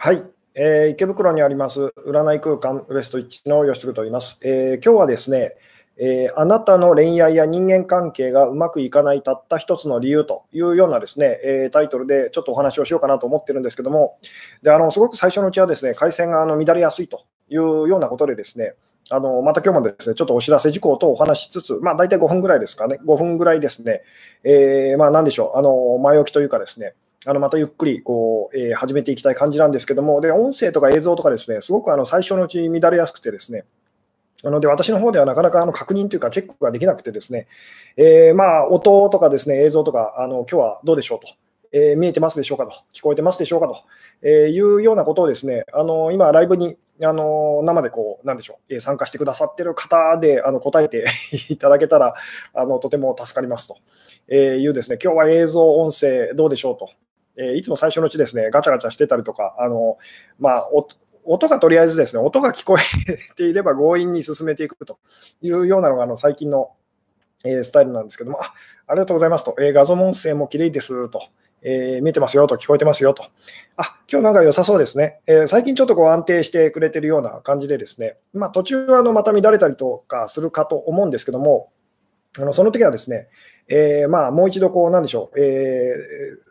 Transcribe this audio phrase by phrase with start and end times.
[0.00, 0.22] はい、
[0.54, 5.56] えー池袋にあります占い空間ウエストイッチの吉嗣と言います、えー今日はですね、
[5.96, 14.18] えーあなたの恋愛や人間関係がうまくいかないたった一つの理由というようなですね、えータイトルでちょっとお話をしようかなと思ってるんですけども、
[14.62, 18.74] であのすごく最初のうちはですね回線があの乱れやすいというようなことでですね、
[19.10, 24.02] あのまた今日もですねちょっとお知らせ事項とお話しつつ、まあ、大体5分ぐらいですかね、5分ぐらいですね、
[24.44, 26.94] えーまあ、なんでしょう、あの前置きというかですね、
[27.28, 33.64] あのまたゆっくりこう、えー始めていきたい感じなんですけども、で音声とか映像とかですね、すごくあの最初のうち乱れやすくてですね、
[34.42, 37.46] なので私の方ではなかなかあの確認というかチェックができなくてですね、
[37.98, 41.34] えーまあ音とかですね映像とかあの今日はどうでしょうと、
[41.72, 43.76] えー見えてますでしょうかと、聞こえてますでしょうかと、
[44.22, 51.04] えいうようなことをですね、あの今ライブにあの生でこうなんでしょう、え参加してくださってる方であの答えて
[51.50, 52.14] いただけたら
[52.54, 53.76] あのとても助かりますと、
[54.28, 56.88] えいうですね、今日は映像音声どうでしょうと。
[57.38, 59.96] えーいつも最初のうちですね、ガチャガチャしてたりとか、あの
[60.38, 60.68] まあ、
[61.24, 64.98] 音がとりあえずですね、音が聞こえていれば強引に進めていくと
[65.40, 66.72] いうようなのがあの最近の、
[67.44, 68.52] えスタイルなんですけども、あ
[68.88, 71.22] ありがとうございますと、えー画像も音声も綺麗ですと、
[71.62, 73.22] えー見えてますよと、聞こえてますよと、
[73.76, 81.70] あ今日なんか良さそうですね、えー最近ちょっとこう安定してくれてるような感じでですね、まあ、途中あのまた乱れたりとかするかと思うんですけども、
[82.38, 83.28] あのその時はですね、
[83.68, 86.47] えーまあ、もう一度こう、なんでしょう、えー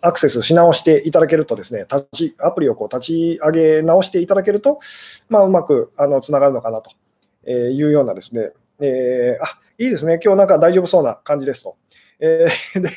[0.00, 4.78] アクセスし直していただけるとですね、立ちアプリをこう立ち上げ直していただけると、
[5.28, 6.90] まあ、うまくあのつながるのかなと
[7.50, 11.76] いうようなですね、えーあいいですね、今日なんか大丈夫そうな感じですと。
[12.20, 12.90] えーで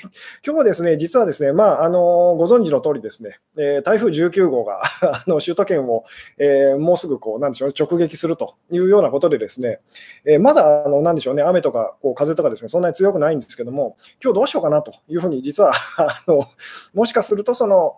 [0.46, 6.06] 今日ですね、実はですね、まあ、あのご存知の通りですね、えー台風19号があの首都圏を、
[6.38, 9.80] えーもうすぐこうなんでしょう直撃するというようなことでですね、
[10.26, 16.46] えーまだあのなんでしょうね、雨とかこう風とかですね、そんなに強くないんですけども、今日どうしようかなというふうに、実は あの
[16.94, 17.98] もしかするとその、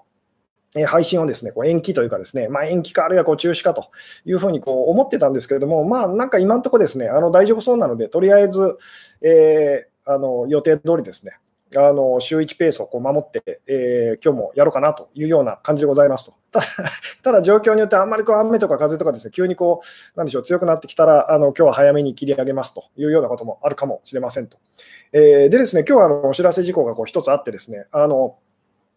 [0.76, 3.90] え配信をですねこう延期というかですね、まあ、延期かあるいはこう中止かと
[4.24, 8.78] いうふうにこう思ってたんですけれども、まあ、なんか今のところですね、あの大丈夫そうなので、とりあえず、
[9.22, 11.34] えーあの予定通りですね、
[11.78, 16.34] あの週1ペースをこう守って、えー今日もやろうかなというような感じでございますと。
[16.52, 16.66] ただ、
[17.22, 24.58] ただ状況によってあんまりこう雨とか風とかですね、急にこう、なんでしょう、強くなってきたら、あの今日は早めに切り上げますというようなこともあるかもしれませんと。
[25.14, 28.38] えーでですね、今日はあのお知らせ事項がこう一つあってですね、あの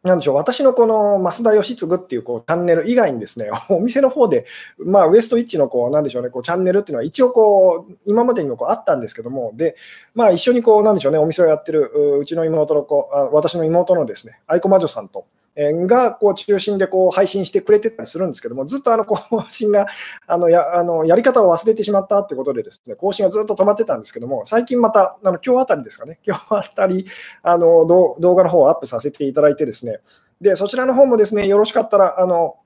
[0.02, 4.46] なんでしょう私のこの増田義継っていうこうチャンネル以外にですね、 お店の方で、
[4.78, 9.76] まあ、ウエストイッチのこうなんでしょうね、こうチャンネルっていうのは一応こう今までにもこうあったんですけども、で、
[10.14, 15.24] まあ、一緒にこうなんでしょうね、お店をやってるううちの妹の子、あ私の妹のですね、愛子魔女さんと。
[15.56, 19.86] がこう中心でこう配信してくれてたりするんですけども、ずっとあの更新 が
[20.26, 27.04] あのやあのやり方を忘れてしまったってことで、ですね更新がずっと止まってたんですけども、最近また、あの今日あたりですかね、 今日あたり
[27.42, 30.00] あの動画の方をアップさせていただいて、ですね
[30.40, 32.56] でそちらの方もですねよろしかったら、あの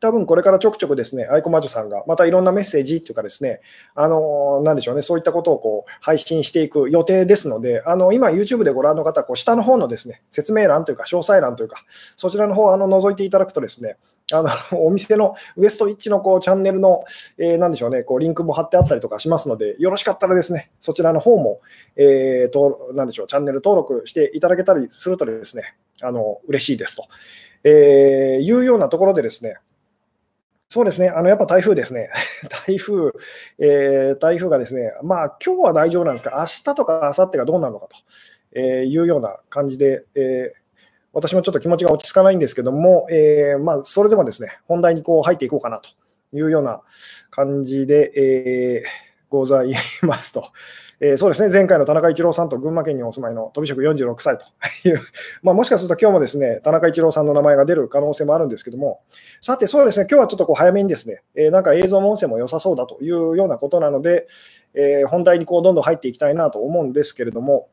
[0.00, 3.60] 多分これからちょくちょくですね、愛子魔女さんがまたいろんなメッセージっていうかですね、
[3.94, 11.84] あのなんでしょうね、そういったことをこう配信していく予定ですので、あの今 YouTube でご覧の方、こう下の方のですね、説明欄というか詳細欄というか、
[12.16, 13.96] そちらの方あの覗いていただくとですね、
[14.32, 14.50] あの
[14.84, 17.04] お店のウエストイッチのこうチャンネルの、
[17.38, 21.60] えーなんでしょうね、こうリンクも貼ってあったりとかしますので、よろしかったらですね、そちらの方も、
[21.96, 27.04] えーとなんでしょう、チャンネル登録していただけたりするとですね、あの嬉しいですと、
[27.64, 29.56] えーいうようなところでですね、
[30.68, 32.10] そうですね、あのやっぱ台風ですね、
[32.66, 33.12] 台風、
[33.58, 37.96] えー台風がですね、まあ今日は大丈夫なんですが、明日とか明後日がどうなるのかと、
[38.52, 40.66] えーいうような感じで、えー
[41.12, 45.88] 私もちょっと気持ちが落ち着かないんですけども、えーまあ、それでもですね、本題にこう入っていこうかなと
[46.36, 46.82] いうような
[47.30, 50.50] 感じで、えーございますと。
[50.98, 54.46] えーそうですね、前回の田中一郎さんと群馬県にお住まいの飛び職46歳と
[54.88, 55.00] いう、
[55.42, 59.00] まあ、もしかすると今日もですね、田中一郎さんの名前が出る可能性もあるんですけども、
[59.42, 64.26] さて、そうですね、今日はちょっとこう早めにですね、えーなんか映像も音声も良さそうだというようなことなので、
[64.74, 67.68] えー本題にこうどんどん入っていきたいなと思うんですけれども、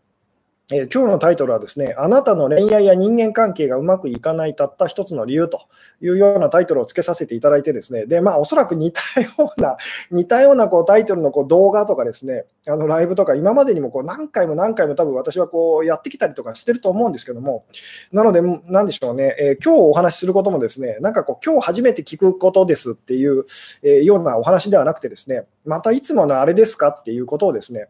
[0.71, 5.67] えー今日のタイトルはですね、あなたの恋愛や人間関係がうまくいかないたった一つの理由と
[6.01, 9.27] いうようなタイトルをつけさせていただいてですね、で、まあ、おそらく似たよ
[9.57, 9.75] うな、
[10.09, 17.65] 似たようなこうタイトルのこう動画とかですね、あのライブとか、今までにもこう何回も何回も多分私はこうやってきたりとかしてると思うんですけども、
[18.13, 23.43] なので、なんでしょうね、えー今日お話しすることもですね、なんかこう、今日初めて聞くことですっていう、
[23.81, 27.89] えーようなお話ではなくてですね、またいつものあれですかっていうことをですね、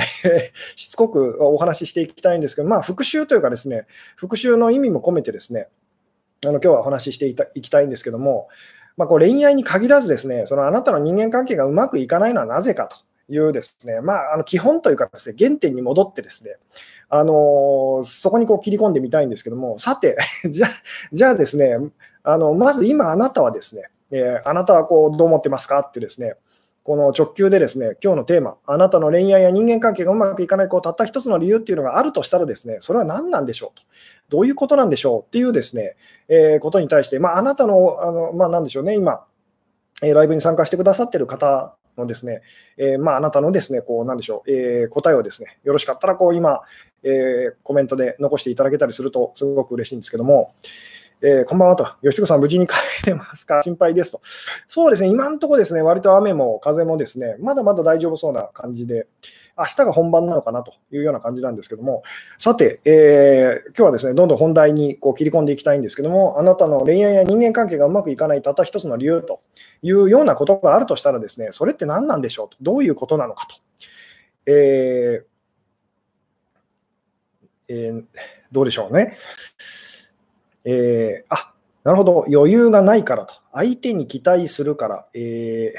[0.76, 3.86] しつこくお話ししていきたいんですけど、まあ、復習というかですね、
[4.16, 5.68] 復習の意味も込めてですね、
[6.44, 8.48] あの今日はお話ししていたいきたいんですけども、
[8.96, 12.96] まあ、こう恋愛に限らずですね、そのあなたの人間関係がうまくいかないのはなぜかと
[13.32, 16.56] いうですね、まあ、あの基本というかですね、原点に戻ってですね、
[17.08, 20.16] あのそこにこう切り込んでみたいんですけども、さて、
[20.48, 20.68] じゃ
[21.12, 21.76] じゃあですね、
[22.22, 26.34] あのまず今あなたはですね、えー、あなたはこうどう思ってますかってですね、
[26.84, 33.86] この直球でですね、今日のテーマ、あなたの恋愛や人間関係がうまくいかないこうたった一つの理由っていうのがあるとしたらですね、それは何なんでしょうと。
[34.30, 35.94] どういうことなんでしょうっていうですね、
[36.28, 39.24] えー、ことに対して、まあ、あなたの、あのまあ、なんでしょうね、今、
[40.02, 42.42] えライブに参加してくださってる方のですね、
[42.76, 46.62] えー、まあ、あなたのですね、こう、なんでしょう、えー、答えをですね、よろしかったら、こう、今、
[47.04, 50.54] え、コメントで残していただけたりすると、すごく嬉しいんですけども、
[51.24, 52.74] えー、こんばんはと、吉子さん、無事に帰
[53.06, 53.62] れますか？
[53.64, 54.20] 心配ですと。
[54.66, 59.06] そうですね、今のところですね、割と雨も風もですね、まだまだ大丈夫そうな感じで、
[59.56, 62.02] 明日が本番なのかなというような感じなんですけども、
[62.38, 69.42] さて、えー、今日はですね、どんどん本題にこう切り込んでいきたいんですけども、あなたの恋愛や人間関係がうまくいかないたった一つの理由と
[69.82, 73.54] いうようなことがあるとしたらですね、それって何なんでしょうと、どういうことなのかと？
[74.46, 75.24] えー
[77.68, 78.04] えー、
[78.50, 79.16] どうでしょうね。
[80.64, 81.52] えー、あ
[81.84, 85.74] なるほど、余裕がないからと、相手に期待するから、え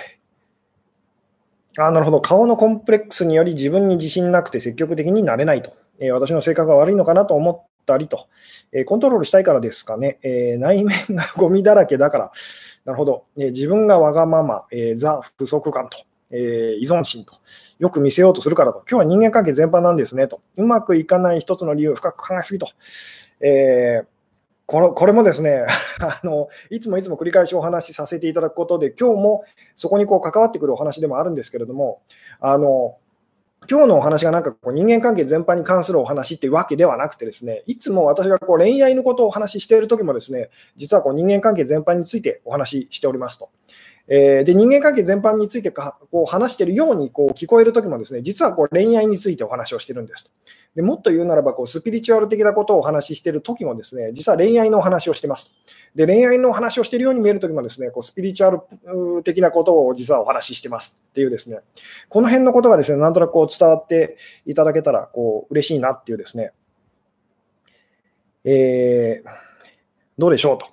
[1.76, 8.28] ー、あなるほど、顔のコンプレックスにより自分に自信なくて積極的になれないと、えー、私の性格が悪いのかなと思ったりと、
[8.74, 12.32] え、コントロールしたいからですかね、え内面がゴミだらけだから、
[12.84, 15.98] なるほど、え自分がわがまま、えザ不足感と。
[16.36, 17.36] え依存心と、
[17.78, 22.68] よく見せようとするからと、今日は人間関係全般なんですねと、うまくいかない一つの理由、深く考えすぎと、
[23.40, 24.06] えー、
[24.66, 25.66] これこれもですね
[26.00, 29.44] あの、いつもいつも繰り返しお話しさせていただくことで、今日も
[29.76, 32.02] そこにこう関わってくるお話でもあるんですけれども、
[32.40, 32.98] あの
[33.70, 43.50] 今日のお話がなんかこう人間関係全般に関するお話っていうわけではなくてですね、いつも私がこう恋愛のことをお話ししている時もですね、実はこう人間関係全般についてお話ししておりますと。
[44.08, 50.32] えー、で人間関係全般についてかこう話しているようにこう聞こえるときもですね実はこう恋愛についてお話をしているんですと。
[50.76, 55.54] でもっと言うならばこうスピリチュアル的なことをお話ししているときもですね実は恋愛のお話をしてます。
[55.96, 61.60] で恋愛のお話をしているように見えるときもですねこうスピリチュアル的なことを実はお話ししてますっていうですね
[62.10, 66.52] この辺のことがですねなんとなくこう伝わっていただけたらこう嬉しいなっていうですね、
[68.44, 69.30] えー、
[70.18, 70.73] どうでしょうと。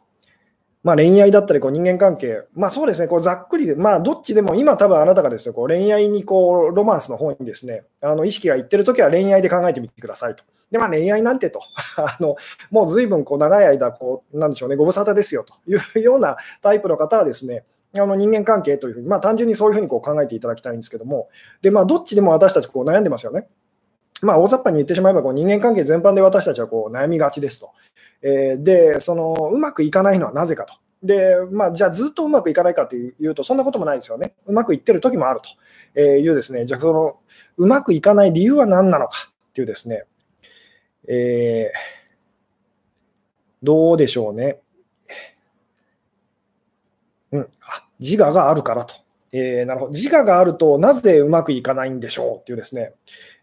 [0.82, 10.44] まあ、恋愛だったりこう人間関係、まあ、そうですね、こうざっくりで、まあ、どっちでも、今、多分あなたがですねこう恋愛にこうロマンスの方にですねあの意識がいってるときは恋愛で考えてみてくださいと。
[10.70, 11.60] で、まあ、恋愛なんてと、
[11.98, 12.36] あの
[12.70, 15.54] もうずいぶんこう長い間こう、なんでしょうね、ご無沙汰ですよと。
[15.66, 17.64] いうようなタイプの方はですね、
[17.96, 21.28] あの人間関係というふうに、まあ、単純にそういうふうにこう考えていただきたいんですけども、
[21.60, 23.48] でまあ、どっちでも私たちこう悩んでますよね。
[24.22, 27.72] まあ、大雑把に言ってしまえばこう人間関係全般で私たちはこう悩みがちですと。
[28.22, 30.74] えー、でその、うまくいかないのはなぜかと。
[31.02, 34.34] で、まあ、じゃあずっとうまくいかないかというと、そんなこともないですよね。
[34.46, 35.40] うまくいってる時もある
[35.94, 37.18] というですね、じゃあその、
[37.56, 40.04] うまくいかない理由は何なのかっていうですね、
[41.08, 41.78] えー、
[43.62, 44.60] どうでしょうね。
[47.32, 48.94] うん、あ自我があるからと。
[49.32, 49.92] えー、なるほど。
[49.92, 52.94] 自我があると、なぜうまくいかないんでしょうっていうですね、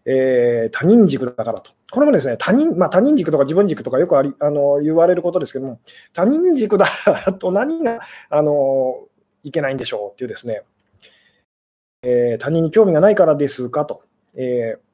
[0.10, 1.72] えー、他人軸だからと。
[1.92, 5.82] これもですね、他人、まあ、他人軸とか自分軸とかよくありあの言われることですけども、
[6.14, 6.86] 他人軸だ
[7.38, 8.00] と何が
[8.30, 9.06] あの
[9.44, 10.64] いけないんでしょうっていうですね、
[12.04, 14.02] えー、他人に興味がないからですかと。
[14.34, 14.87] えー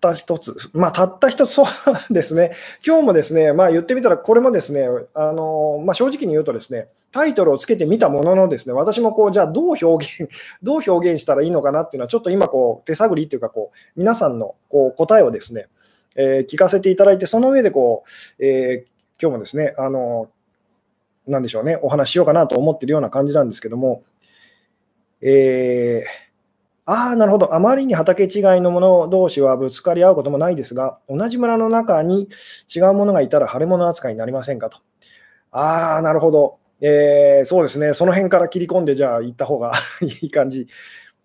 [0.00, 2.52] たった一つ、まあ、たった一つ、そうですね、
[2.86, 9.86] 今日もですね、まあ、言ってみたら、これもですね、あのまあ、正直に言うとですね、タイトルをつけてみたもののですね、私もこう、じゃあどう表
[10.24, 10.28] 現、
[10.62, 15.68] どう表現したらいいのかなっていうのは、ちょっと今こう、手探りっていうかこう、皆さんのこう答えをですね、
[16.14, 18.04] えー、聞かせていただいて、その上でこ
[18.38, 20.28] う、えー、今日もですね、あの
[21.26, 24.02] なんでしょうね、お話ししようかなと思ってるような感じなんですけども、
[25.20, 26.25] えー
[26.88, 27.52] ああ、なるほど。
[27.52, 28.28] あまりに畑違い
[28.60, 32.28] のもの同士はぶつかり合うこともないですが、同じ村の中に
[32.74, 34.78] 違うものがいたら腫れ物扱いになりませんかと。
[35.50, 36.58] ああ、なるほど。
[36.80, 37.92] えー、そうですね。
[37.92, 39.72] その辺から切り込んで、じゃあ行った方が
[40.22, 40.68] いい感じ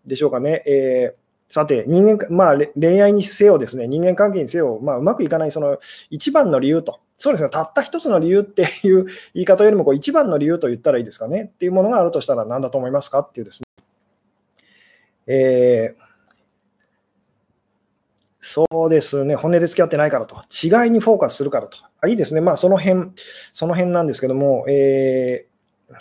[0.07, 0.63] でしょうかね。
[0.65, 5.77] えー、さて、人間、まあ、恋愛にせよですね、人間関係にせよ、まあ、うまくいかないその
[6.09, 13.19] 一番の理由と、そうですね、たった一つの理由っていう言い方よりも、こう一番の理由と言ったらいいですかねっていうものがあるとしたら何だと思いますか？
[13.19, 13.70] っていうですね。
[15.33, 16.01] えー、
[18.41, 23.11] そうですね、本音で付き合ってないからと、違いにフォーカスするからと、あいいですね、まあその辺、
[23.53, 25.93] その辺なんですけども、えー、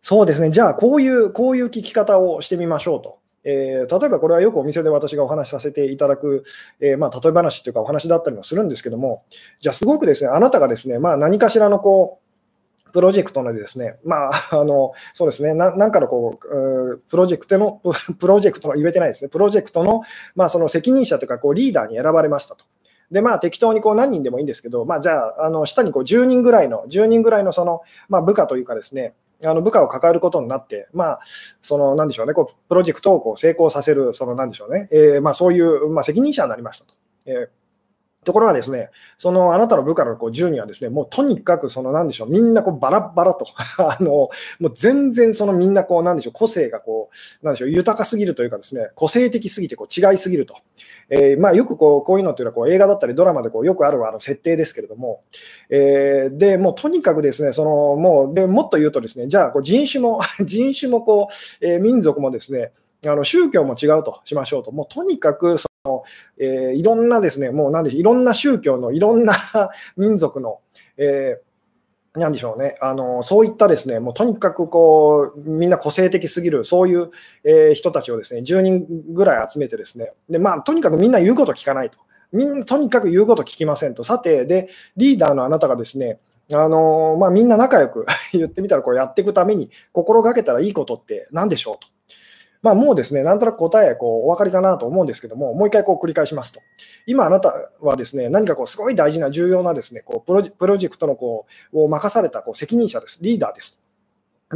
[0.00, 3.18] そうですね、じゃあこういう、こういう聞き方をしてみましょうと。
[3.42, 6.44] えー、例えばこれはよくお店で私がお話しさせていただく、
[6.78, 9.24] えー、まあ、例え話というかお話だったりもするんですけども、
[9.60, 12.29] じゃあすごくですね、あなたがですね、まあ、何かしらのこう
[12.92, 14.30] プロジェクトのですね、まあ、
[14.60, 17.80] あの、そうですね、ななんかのこう、プロジェクトの、
[18.18, 20.02] プロジェクトの、言えてないですね、プロジェクトの、
[20.34, 22.64] まあ、その責任者というか、こう、リーダーに選ばれましたと。
[23.10, 31.20] で、まあ、適当にこう何人でもいいんですけど、まあ、じゃあ、あの下にこう10人ぐらいの、10人ぐらいのその、まあ、部下というかですね、あの部下を抱えることになって、まあ、
[31.60, 36.94] その、なんでしょうね、こうプロジェクトをこう成功させる、その、なんでしょうね、えー、まあ、そういう、まあ、責任者になりましたと。
[37.26, 37.59] えー
[38.24, 43.46] ところがですね、そのあなたの部下のこう10人はですね、もうとにかくそのなんでしょう、みんなこうバラバラと、
[43.78, 47.10] あのもう全然そのみんなこうなんでしょう、個性がこ
[47.42, 50.54] う、なんでしょう、豊かすぎるというかですね、個性的すぎてこう違いすぎると。
[51.08, 55.22] えー、まあ、よくこうこういうのっていうのはこう映画だったりドラマでこうよくあるあの設定ですけれども、
[55.68, 61.28] えー、でもうとにかくですね、そのもうでもっと言うとですね、じゃあこう人種も 人種もこ
[61.60, 62.72] う、えー、民族もですね、
[63.06, 66.04] あの宗教も違うとしましょうと、もうとにかくの、
[66.38, 69.34] えー、いろんなですね、もうなんでいろんな宗教のいろんな
[69.96, 70.60] 民族の、
[70.96, 77.10] えー、なんでしょうね、あのそういったですね、もうとにかくこうみんな個性的すぎる、そういう、
[77.44, 81.98] えー、人たちをですね10人ぐらい集めて、ですねで、まあ、とにかくみんな言うこと聞かないと、
[82.32, 86.18] みんなとにかく言うこと聞きませんと、さて、でリーダーのあなたがですね、
[86.52, 91.88] あのまあ、みんな仲良く 言ってみたらこうやっていくために心がけたらいいことって何でしょうと。
[92.62, 96.60] まあ、もうですね、なんとなく答えこうお分かりかなと思うんですけども、もう一回こう繰り返しますと。
[97.06, 103.80] 今、あなたはですね、何かこうすごい大事な重要なですねこうプロジェクトのこうを任されたこう責任者です、リーダーです。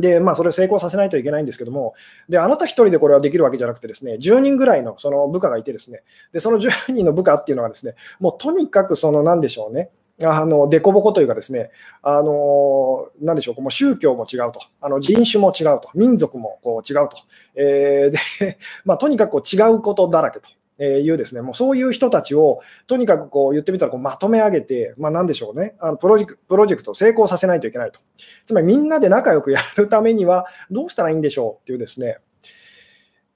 [0.01, 1.95] で、まあ、それを成功させないといけないんですけども、
[2.29, 9.91] で、あなた一人でこれはできるわけじゃなくてですね、10人ぐらいのその部下がいてですね、で、その10人の部下っていうのはですね、もうとにかくその、なんでしょうね、
[10.23, 11.71] あの凸凹というかですね、
[12.03, 17.17] あのなんでしょう、もう宗教も違うと、あの人種も違うと、民族もこう違うと、
[17.57, 20.49] えー、 でまあ、とにかくこう違うことだらけと。
[20.79, 28.01] えいうですね、もうそういう人たちをとにかくこう言ってみたらこうまとめ上げて、まあ、なんでしょうねあのプロジェク、プロジェクトを成功させないといけないと。
[28.45, 32.19] つまりみんなで仲良くやるためにはどうしたらいいんでしょうっていうですね、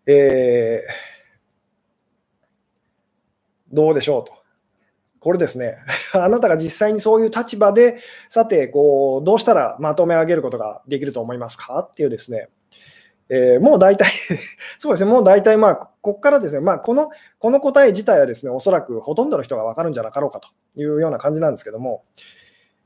[0.06, 4.32] えー、どうでしょうと。
[5.20, 5.76] これですね、
[6.12, 7.98] あなたが実際にそういう立場で、
[8.28, 12.48] さてこう、どうしたらまとめ上げることができると思いますかっていうですね、
[13.30, 14.10] えー、もう大体
[14.78, 20.48] そうですね、もう大体、まあ、ここからですね、まあ、このこの答え自体はですね、おそらくほとんどの人が分かるんじゃなかろうかと
[20.80, 22.04] いうような感じなんですけども、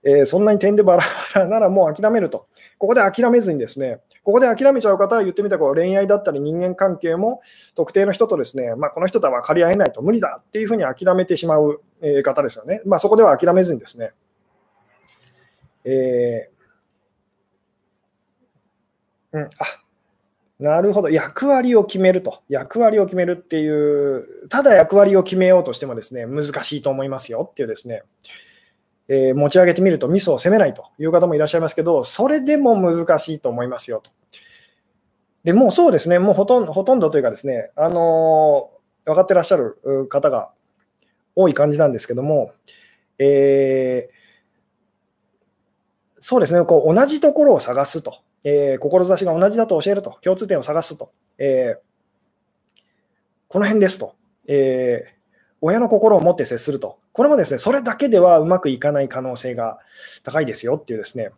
[0.04, 1.04] えー、そんなに点でバラ
[1.34, 2.46] バラならもう諦めると。
[2.78, 7.40] ここで諦めずにですね、ここで諦めちゃう方は言ってみたら恋愛だったり人間関係も
[7.74, 11.80] 特定の人とですね、まあ、この人とは分かり合えないと無理だっていうふうに諦めてしまう
[12.24, 12.82] 方ですよね。
[12.84, 14.12] まあ、そこでは諦めずにですね、
[15.84, 19.48] えー、うん、あ
[20.62, 28.04] なるほど、役割を決めると、役割を決めるっていう、ただ役割を決めようとしてもですね、難しいと思いますよっていうですね、
[29.08, 34.10] えー、持ち上げてみるとミスを責めないという方もいらっしゃいますけど、それでも難しいと思いますよと。
[35.44, 40.52] でもうそうですね、もうほとんどほとんどというかですね、あのー、分かってらっしゃる方が
[41.34, 42.52] 多い感じなんですけども、
[43.18, 44.22] えー、
[46.20, 52.80] そうですね、こう同じところを探すと、えー、志が同じだと教えると、共通点を探すと、えー、
[53.48, 54.14] この辺ですと、
[54.46, 55.16] え、
[55.60, 59.78] 親の心を持って接すると、これもですね、それだけではうまくいかない可能性が
[60.22, 61.30] 高いですよっていうですね、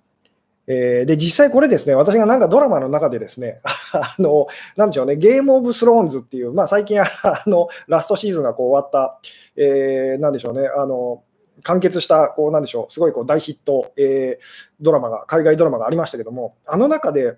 [0.67, 3.61] えー、で、実際これですね、私がなんかドラマの中でですね、
[3.93, 7.07] あの、なんでしょうね、ゲームオブスローンズっていう、まあ最近 あ
[7.47, 9.19] の、ラストシーズンがこう終わった、
[9.57, 11.23] えー、なんでしょうね、あの、
[11.63, 14.45] 完結した、こう、なんでしょう、すごいこう大ヒット、えー、
[14.81, 17.37] ドラマが、海外ドラマがありましたけども、あの中で、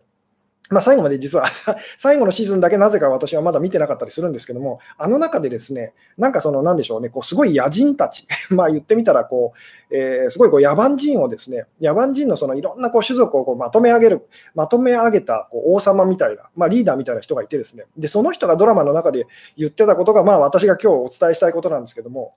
[0.71, 1.47] まあ、最後まで実は
[1.97, 22.35] 最後のシーズンだけなぜか私はまだ見てなかったりするんですけども、あの中でですね、なんかその、なんでしょうね、こうすごい野人たち、 まあ言ってみたらこう、えー、すごいこう野蛮人をですね、野蛮人のそのいろんなこう種族をこうまとめ上げる、まとめ上げたこう王様みたいな、まあ、リーダーみたいな人がいてですね、でその人がドラマの中で言ってたことが、まあ私が今日お伝えしたいことなんですけども、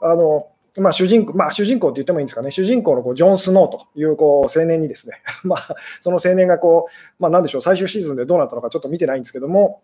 [0.00, 0.48] あの、
[0.78, 9.82] まあ、主人公、まあ、主人公って言ってもいいんですかね、主人公のこうジョン・スノーというこう青年にですね、 まあ、その青年がこう、まあ、なんでしょう、最終シーズンでどうなったのかちょっと見てないんですけども、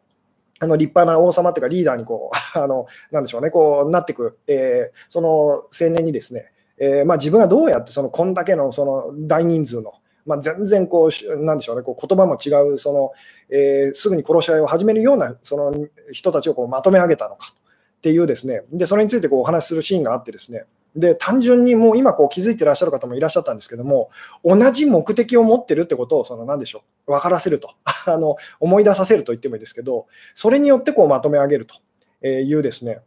[0.61, 9.93] あの立派な王様というかリーダーにこう、 あのなんでしょうね、こうなっていく、えー、その青年にですね、えーまあ、自分がどうやってそのこんだけのその大人数の、
[10.25, 13.13] まあ、全然こう、なんでしょうね、こう言葉も違うその、
[13.51, 15.75] えー、すぐに殺し合いを始めるようなその
[16.13, 17.53] 人たちをこうまとめ上げたのか
[17.99, 20.65] っていうですね、でそれについてこうお話しするシーンがあってですね、
[20.97, 24.11] で単純にもう今こう気づいてらっしゃる方もいらっしゃったんですけども、
[24.45, 27.75] 同じ目的を持ってるってことを、その何でしょう、分からせると
[28.07, 33.01] あの、思い出させると言ってもいいですけど、それによってこうまとめ上げるというですね、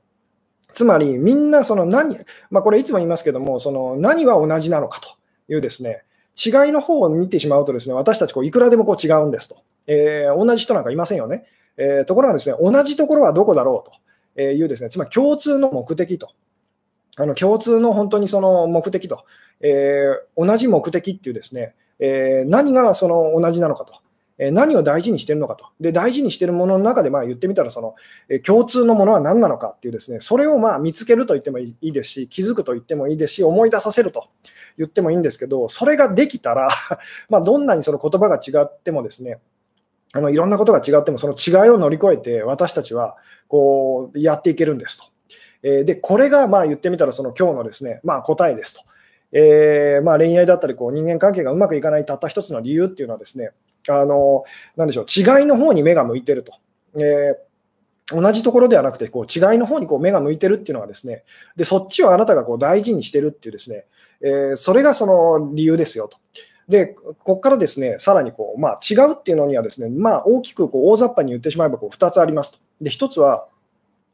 [0.72, 2.18] つまりみんなその何、
[2.50, 5.10] まあ、これいつも言いますけども、その何は同じなのかと
[5.52, 6.04] いうですね、
[6.44, 9.58] 違いの方を見てしまうとですね、私たちこういくらでもこう違うんですと。
[9.88, 11.46] えー、同じ人なんかいませんよね。
[11.78, 16.30] えー、ところがですね、同じところはどこだろうというですね、つまり共通の目的と。
[17.22, 19.26] あの共通の本当にその目的と、
[19.62, 23.94] えー、同じ目的っていうですね、えー、何がその同じなのかと
[24.42, 24.50] え。
[24.50, 25.68] 何を大事にしてるのかと。
[25.80, 27.96] で、大事にしてるものの中で、まあ言ってみたら、その、
[28.28, 34.30] え共通のものは何なのかっていうですね、それをまあ見つけると言ってもいいですし、気づくと言ってもいいですし、思い出させると
[34.80, 36.70] 言ってもいいんですけど、それができたら
[37.30, 39.40] まどんなにその言葉が違ってもですね、
[40.14, 45.06] あのいろんなことが違っても、その違いを乗り越えて、私たちはこうやっていけるんですと。
[45.64, 48.82] えで、これがまあ言ってみたら、その今日のですね、まあ、答えですと。
[49.34, 53.52] えー、まあ、恋愛だったりこう人間関係がうまくいかないたった一つの理由っていうのはですね、
[53.88, 54.44] あの
[54.76, 56.54] なでしょう違いの方に目が向いてると。
[56.96, 57.52] えー
[58.14, 61.24] 同じところではなくてこう違いの方にこう目が向いてるっていうのがですね
[61.56, 63.86] でそっちをあなたがこう大事にしてるっていうですね、
[64.22, 66.18] えー、それがその理由ですよと。
[66.68, 72.60] でここからですねさらにこう、まあ、違うっていうのにはですね、まあ、大きくこう大雑把に言ってしまえばこう2つありますと。
[72.82, 73.48] で1つは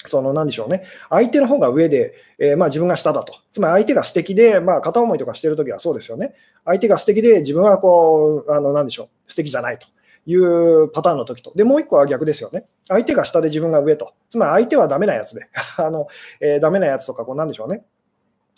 [0.06, 6.34] その何でしょうね、相手の方が上で、えー、まあ、自分が下だと、つまり相手が素敵で、まあ、片思いとかしてるときはそうですよね、
[6.66, 9.88] 相手が素敵で、自分はこう、あの何でしょう、素敵じゃないと。
[10.30, 16.08] いうパターンの時と、でもう一個は逆ですよね、相手が下で自分が上と、つまり相手はダメなやつで、 あの
[16.42, 17.86] えー、ダメなやつとか、こうなんでしょうね、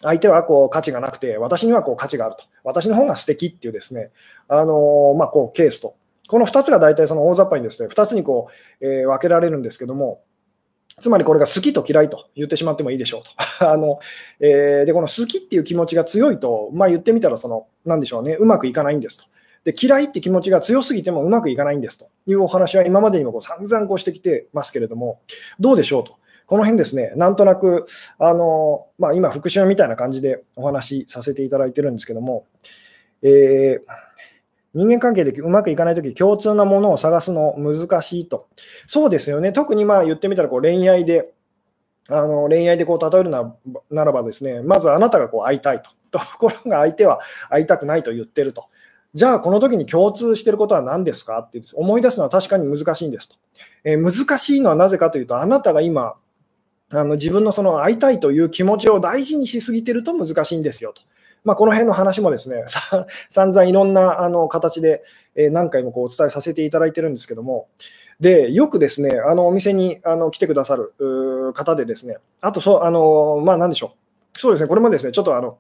[0.02, 4.10] 相手はこう価値がなくて、私にはこう価値があると、私の方が素敵っていうですね、
[4.48, 5.94] あのまあ、こうケースと、
[6.28, 8.48] この2つが大体その大雑把にですね、2つにこ
[8.82, 10.22] う、えー、分けられるんですけども、
[11.00, 13.32] つまりこれが好きと嫌いと言ってしまってもいいでしょうと。
[13.70, 14.00] あの
[14.40, 19.26] えー、で、この好きっていう気持ちが強いと、まあ、言ってみたらその、なんでしょうね、うまくいかないんですと。
[19.64, 25.20] で嫌いって気持ちが強すぎてもうまくいかないんですというお話は今までにもこう散々こうしてきてますけれども、
[25.60, 26.16] どうでしょうと。
[26.48, 27.86] この辺ですね、なんとなく、
[28.18, 32.46] あのまあ、今、復習みたいな感じでお話しさせていただいてるんですけども、
[33.22, 34.09] えー
[34.74, 38.48] 人間関係でうまくいかないとき、共通なものを探すの難しいと。
[38.86, 39.52] そうですよね。
[39.52, 41.32] 特にまあ言ってみたらこう恋愛で、
[42.10, 43.56] あの恋愛でこう例えるな
[43.92, 45.90] ならばですね、まずあなたがこう会いたいと。
[46.12, 48.66] ところが相手は会いたくないと言ってると。
[49.14, 53.36] じゃあ、この時に共通してることは何ですかって思い出すのは確かに難しいんですと。
[53.84, 56.16] えー、難しいのはなぜかというと、あなたが今、
[56.92, 61.04] あの自分のその会いたいという気持ちを大事にしすぎてると難しいんですよと。
[61.44, 65.04] まあ、この辺の話もですね、 さ散々いろんなあの形で、
[65.36, 67.68] え何回もこうお伝えさせていただいてるんですけども、
[68.20, 70.94] でよくですね、あのお店にあの来てくださる
[71.54, 73.94] 方でですね、あとそう、あのまあ、なんでしょ
[74.36, 75.58] う、そうですね、これもですね、ちょっとあの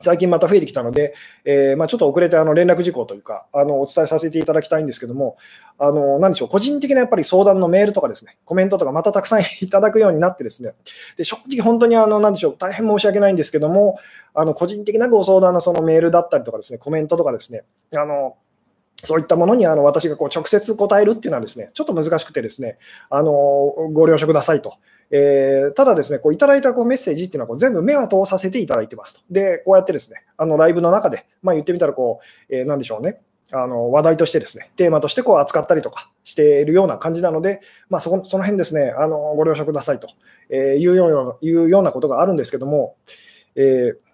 [0.00, 5.36] 最近また増えてきたので、えー、まあ、ちょっと遅れてあの連絡事項というか、あのお伝えさせていただきたいんですけども、
[5.78, 10.72] あの何でしょう、個人的なやっぱり相談のメールとかですね、コメントとかまたたくさんいただくようになってですね、
[11.16, 13.98] で正直本当にあの何でしょう、大変申し訳ないんですけども、
[14.34, 18.36] あの個人的なご相談のそのメールだったりとかですね、コメントとかですね、あの
[19.04, 22.78] そういったものにあの私がこう直接答えるっていうのはですね、ちょっと難しくてですね、
[23.10, 23.32] あの
[23.92, 24.74] ご了承くださいと。
[25.10, 29.20] えー、ただですね、こういただいたこうメッセージっていうのはこう全部目は通させていただいてますと。
[29.30, 33.20] で、こうやってですね、あのライブの中で、まあ、言ってみたらこう、えー、なんでしょうね、
[33.52, 40.08] あの話題としてですね、テーマとしてこう扱ったりとかしているような感じなので、まあ、そこその辺ですね、あのご了承くださいと
[40.50, 42.96] えいうようないうようなことがあるんですけども、
[43.54, 44.06] えー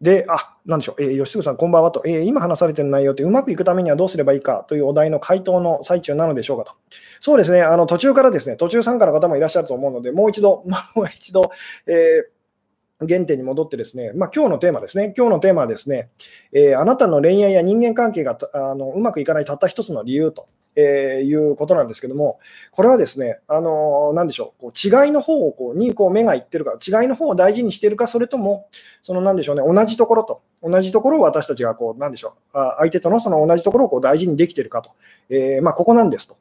[0.00, 6.72] で、あ、なんでしょう、えー、吉純さん、こんばんはと、えー、今話されてる内容ってうまくいくためにはどうすればいいかというお題の回答の最中なのでしょうかと。
[7.20, 11.50] そうですね、あの途中からですね、途中参加の方もいらっしゃると思うので、もう一度、もう一度、
[11.86, 16.10] えー、原点に戻ってですね、まあ、今日のテーマですね、今日のテーマはですね、
[16.52, 20.48] え、あなたの恋愛や人間関係があのうまくいかないたった一つの理由と。
[20.80, 22.38] えー、いうことなんですけども、
[22.70, 28.68] これはですね、あのー、でしょう、こう違いの方をこうにこう目がいってるか、違いの方を大事にしてるか、それとも、
[29.02, 34.92] そのなんでしょうね、同じところと、同じところを私たちがこう、なんでしょう、あ相手とのその同じところをこう大事にできてるかと、
[35.30, 36.36] えー、まあ、ここなんですと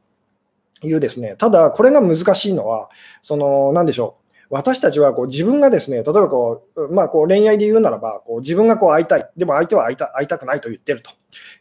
[0.83, 2.89] いうですね、ただ、これが難しいのは、
[3.23, 11.11] その、なんでしょう、私たちはこう自分がですね、例えばこう、まあ、こう恋愛で言うならば、こう自分がこう会いたい、でも相手は会いた会いたくないと言ってると。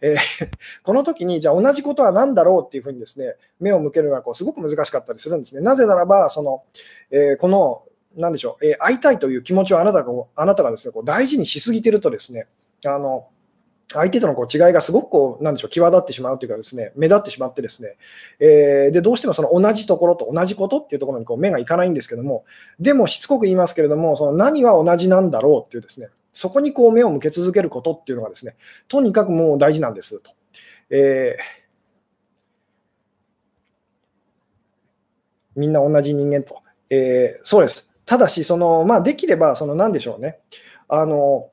[0.00, 0.48] えー、
[0.84, 5.62] この時に、じゃあ同じことは何だろうっていうふうにですね、目を向けるのがこうすごく難しかったりするんですね。
[5.62, 6.62] なぜならば、その、
[7.10, 7.82] えー、この、
[8.16, 12.46] なんでしょう、えー、会いたいという気持ちをあなたがあなたがですね、こう大事にしすぎてるとですね、
[12.84, 13.26] あの、
[13.92, 17.96] 相手とのこう違いがすごくこうなんでしょう際立ってしまうというかですね目立ってしまってですね、
[18.40, 22.44] えー、でどうしてもその同じところと同じことっていうところにこう目がいかないんですけども
[22.80, 28.56] でもしつこく言いますけれどもその何は同じなんだろうっていうですねそこにこう目を向け続けることっていうのがですね
[28.88, 30.32] とにかくもう大事なんですと。
[30.90, 37.88] えー、みんな同じ人間と、えー、そうです。
[38.04, 40.38] ただし、そのまあ、できれば、その何でしょうね。
[40.88, 41.50] あの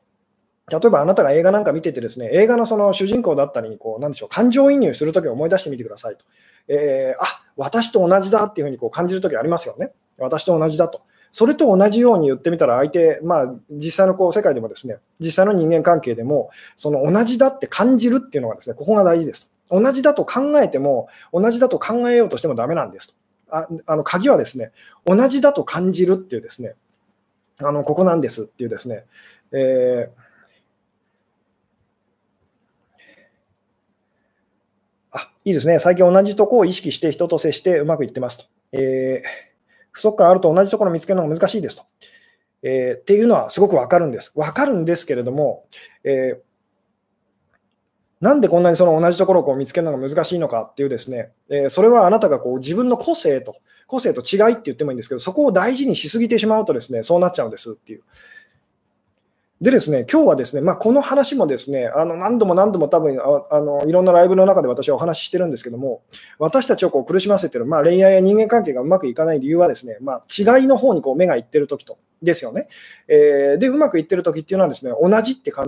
[0.72, 6.26] 例えばあなたが映画なんか見ててですね、映画のその主人公だったりにこう、なんでしょう、感情移入するときを思い出してみてくださいと。
[6.70, 9.92] えー、あ私と同じだっていうふうにこう感じるときありますよね。
[10.18, 11.02] 私と同じだと。
[11.32, 19.82] それと同じように言ってみたら、相手、まあ、実際のこう世界でもですね、実際の人間関係でも、その同じだって感じるっていうのがですね、ここが大事ですと。
[19.82, 23.16] 同じだと考えても、同じだと考えようとしてもダメなんですと。
[23.50, 24.72] ああの鍵はですね、
[25.06, 26.76] 同じだと感じるっていうですね、
[27.60, 29.04] あのここなんですっていうですね、
[29.52, 30.23] えー
[35.46, 35.80] いいですね。
[35.80, 38.46] 最近同じとこを意識して人と接してうまくいってますと。
[38.72, 39.30] えー、
[39.92, 41.84] 不足感あると同じところを見つけるのが難しいですと。
[42.64, 44.32] えー、っていうのはすごくわかるんです。
[44.36, 45.66] わかるんですけれども、
[46.06, 46.42] えー、
[48.22, 58.04] なんでこんなにその同じところをこう見つけるのが難しいのかっていうですね、えー、それはあなたがこう自分の個性と、個性と違いって言ってもいいんですけど、そこを大事にしすぎてしまうとですね、そうなっちゃうんですっていう。
[59.64, 66.02] でですね、今日はですね、まあ、この話もですね、あの何度も何度も多分ああのいろんなライブの中で私はお話ししてるんですけども、
[66.38, 72.68] 私たちをこう苦しませてる、まあ、恋愛や人間関係がうまくいかない理由はですね、まあ、違いの方にこう目がいってる時と、ですよね。
[73.08, 75.66] えー、で、うまくいってる時っていうのはですね、同じってか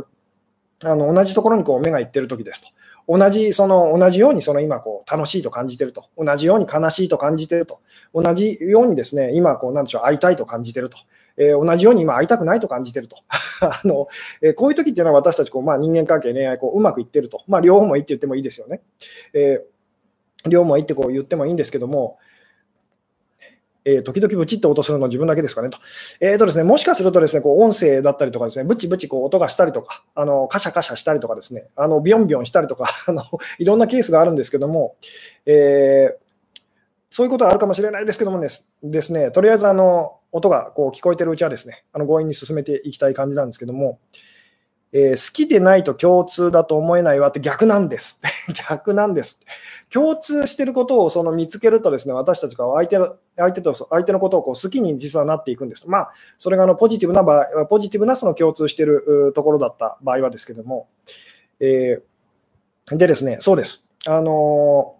[0.84, 2.68] あの同じところにこう目がいってる時ですと。
[3.08, 7.80] 同じその同じようにその今こう楽しいと感じてると、同じように悲しいと感じてると、
[8.14, 10.98] 同じようにですね今こうなんでしょう会いたいと感じてると、
[11.38, 13.18] えー、同じように今会いたくないと感じてると。
[13.62, 14.08] あの
[14.42, 17.42] えー、こういう時っていうのは私たちこう、まあ、人間関係、恋愛こううまくいってると。
[17.48, 18.82] まあ、両方もいいって言ってもいいですよね。
[19.34, 22.18] えー、両方もいいってこう言ってもいいんですけども、
[23.86, 25.78] えー、時々ブチッと音するの自分だけですかねと。
[26.20, 33.22] えーとですね、もしかするとですね、こう音声だったりとかですね、ブチブチこう音がしたりとか、あのカシャカシャしたりとかですね、あのビヨンビヨンしたりとか あの、
[33.60, 34.96] いろんなケースがあるんですけども、
[35.46, 36.26] えー、
[37.12, 44.00] そういうことはあるかもしれないですけどもですですね、とりあえずあの音がこう聞こえてるうちはですね、あの強引に進めていきたい感じなんですけども、
[44.92, 48.20] えー、好きでないと共通だと思えないわって逆なんです。
[48.70, 49.42] 逆なんです。
[49.92, 55.90] 共通してることをその見つけるとですね、私たちが相手の相手と相手のことをこう好きに実はなっていくんです。
[55.90, 60.88] まあ、それがあのポジティブな場合、ポジティブなその共通してるところだった場合はですけども、
[61.60, 63.84] えー、でですね、そうです。
[64.08, 64.95] あの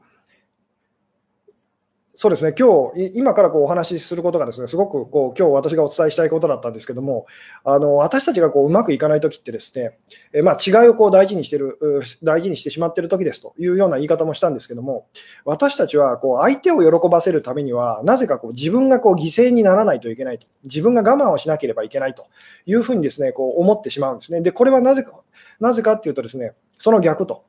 [2.18, 7.26] そうですね、今日今からこうお話しすることがですねすごくこう今日私がお伝えしたいことだったんですけども、
[7.66, 9.98] あの私たちがこううまくいかないときってですね、
[10.34, 11.78] えまあ、違いをこう大事にしてる
[12.24, 15.08] 大事にしてしまっているときですというような言い方もしたんですけども、
[15.44, 22.28] 私たちはこう相手を喜ばせるためには、なぜかこう自分がこう犠牲にならないといけないと、自分が我慢をしなければいけないと
[22.66, 24.42] いうふうにですねこう思ってしまうんですね。
[24.42, 25.20] で、これはなぜか
[25.60, 27.44] なぜかっていうとですね、その逆と。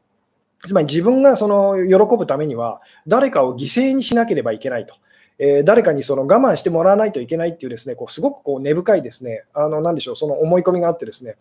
[0.64, 4.94] つまり自分がその喜ぶためには、誰かを犠牲にしなければいけないと。
[5.38, 11.36] えー、誰かにその我慢してもらわないといけないっていうですね、こうすごくこう根深いですね、あの、なでしょう、その思い込みがあってですね。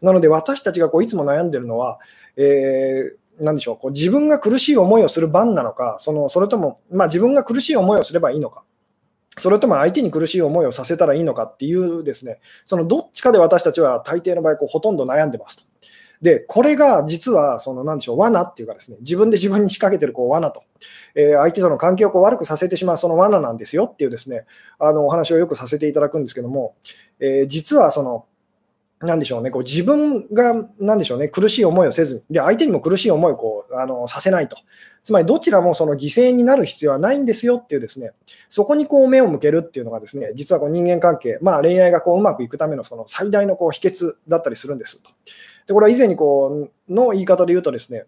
[0.00, 1.98] なので私たちがこういつも悩んでるのは、
[2.36, 8.62] えー、なんでしょう、こう自分が苦しい思いをする番なのか、そのそれとも、まあ、自分が苦しい思いをすればいいのか、
[9.36, 15.64] それとも相手に苦しい思いをさせたらいいのかっていうですね、そのどっちかで私たちは大抵の場合こう、ほとんど悩んでますと。
[16.22, 20.62] で、これが実は、その、なんでしょう、罠っていうかですね、自分で自分に仕掛けてるこう罠と、
[21.14, 24.44] えー、相手との関係をこう悪くさせてしまうその罠なんですよっていうですね、
[24.78, 26.74] あの、お話をよくさせていただくんですけども、
[27.20, 28.26] えー、実はその、
[29.00, 34.58] なんでしょうね、こう自分が、なんでしょうね、苦しい思いをせずで、相手にも苦しい思いをこうあのさせないと。
[35.02, 38.12] つまり、どちらもその犠牲になる必要はないんですよっていうですね、
[38.50, 45.10] そこにこう目を向けるっていうのがですね、実はこう人間関係、まあ恋愛がこううまくいくためのその最大のこう秘訣だったりするんですと。
[45.70, 48.04] で、これは以前にこうの言い方で言うとですね、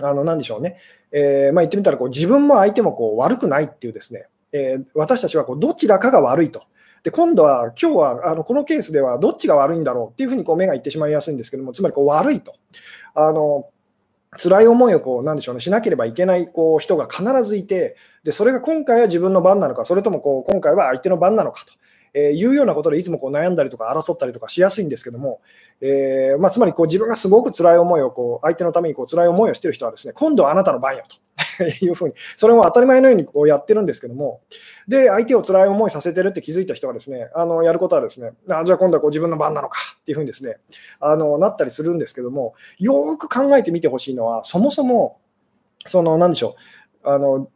[0.00, 0.78] あの、なでしょうね、
[1.12, 6.62] えー、まあ、言ってみたらこう自分も相手もこう悪くないっていうですね、えー、私たちはこうどちらかが悪いと。
[7.02, 12.54] で今度は、今日はあのこのケースではどっちが悪いんだろうっていうふうにこう目がいってしまいやすいんですけども、つまりこう悪いと。
[13.14, 13.68] あの
[14.38, 21.74] 辛い思いをこうなんでしょう、ね、しなければいけないこう人が必ずいてで、それが今回は自分の番なのか、それともこう今回は相手の番なのかと。
[22.14, 25.40] えー、いうようなことでいつもこう悩んだりとか争ったりとかしやすいんですけども、
[25.80, 34.40] えーまあ、つまりこう自分がすごく辛い思いをこう相手のためにこう辛い思いをしてる人はですね今度はあなたの番よと いうふうにそれも当たり前のようにこうやってるんですけども
[34.88, 40.58] で相手を辛い思いさせてるって気づいた人はですねあのやることはですねあじゃあ今度はこう自分の番なのかっていうふうにですね
[40.98, 45.18] あのなったりするんですけどもよく考えてみてほしいのはそもそも
[45.86, 46.56] その何でしょ
[47.04, 47.48] うあの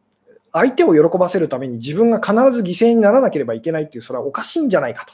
[0.55, 5.13] 相手を喜ばせるために自分が必ず犠牲にならなければいけないっていう、それはおかしいんじゃないかと。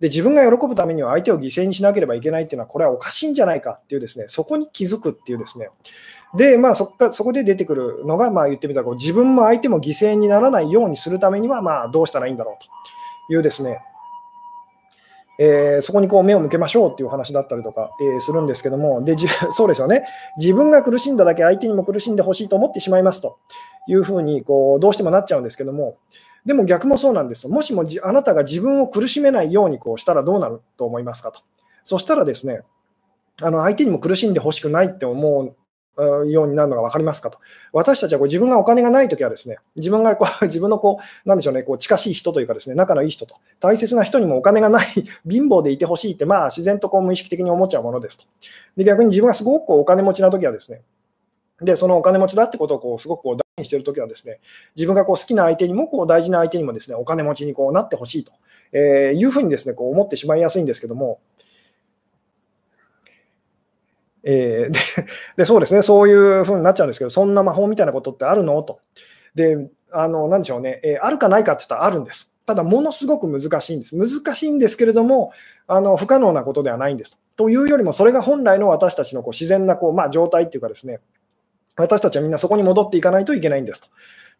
[0.00, 5.68] で、自分が喜ぶためには相手を犠牲にしなければいけないっていうのは、これはおかしいんじゃないかっていうですね、そこに気づくっていうですね。
[6.36, 12.64] で、まあそこか、そこで出てくるのが、まあ言ってみたら、自分も相手も犠牲にならないようにするためには、まあどうしたらいいんだろう
[13.28, 13.80] というですね、
[15.42, 19.16] えー、そこにこう目を向けましょうっていう話だったりとか、えー、するんですけども、で
[19.50, 20.04] そうですよね、
[20.36, 23.38] 自分が苦しんだだけ相手にも苦しんでほしいと思ってしまいますと
[23.88, 25.96] いうふうにこうどうしてもなっちゃうんですけども、
[26.44, 31.40] でも逆もそうなんですもしもあなたが自分を苦しめないようにこうしたらどうなると思いますかと。
[31.84, 32.60] そしたらですね、
[33.40, 35.56] あの相手にも苦しんでほしくないって思う
[36.26, 37.38] ようになるのが分かりますかと。
[37.72, 44.86] 私たちはこう自分がお金がないときはですね、自分がこう 自分のこう、なんでしょうね、こう近しい人というかですね、仲のいい人と、大切な人にもお金がない、
[45.28, 48.24] 貧乏でいてほしいって、まあ自然とこう無意識的に思っちゃうものですと。
[48.76, 50.82] で逆に自分がすごくお金持ちなときはですね、
[51.60, 54.40] で、そのお金持ちだってことをこうすごくこう大事にしてるときはですね、
[54.76, 58.32] 自分がこう好きな相手にもこう大事な相手にもですね、お金持ちにこうなってほしいと、
[58.72, 61.20] えいうふうにですね、こう思ってしまいやすいんですけども、
[64.22, 64.80] えー、で
[65.36, 68.62] でそうですね、そういうふうになっちゃうんですけど、そんな魔法みたいなことってあるの？
[68.62, 68.80] と。
[69.34, 72.32] で、あの、なんでしょうね、えー、あるかないかって言ったらあるんです。
[72.46, 73.96] ただ、ものすごく難しいんです。
[73.96, 75.32] 難しいんですけれども、
[75.68, 77.18] あの不可能なことではないんです。
[77.36, 81.00] というよりも、それが本来の私たちのこう自然なこう、まあ、状態っていうかですね、
[81.76, 83.88] 私たちはみんなそこに戻っていかないといけないんですと。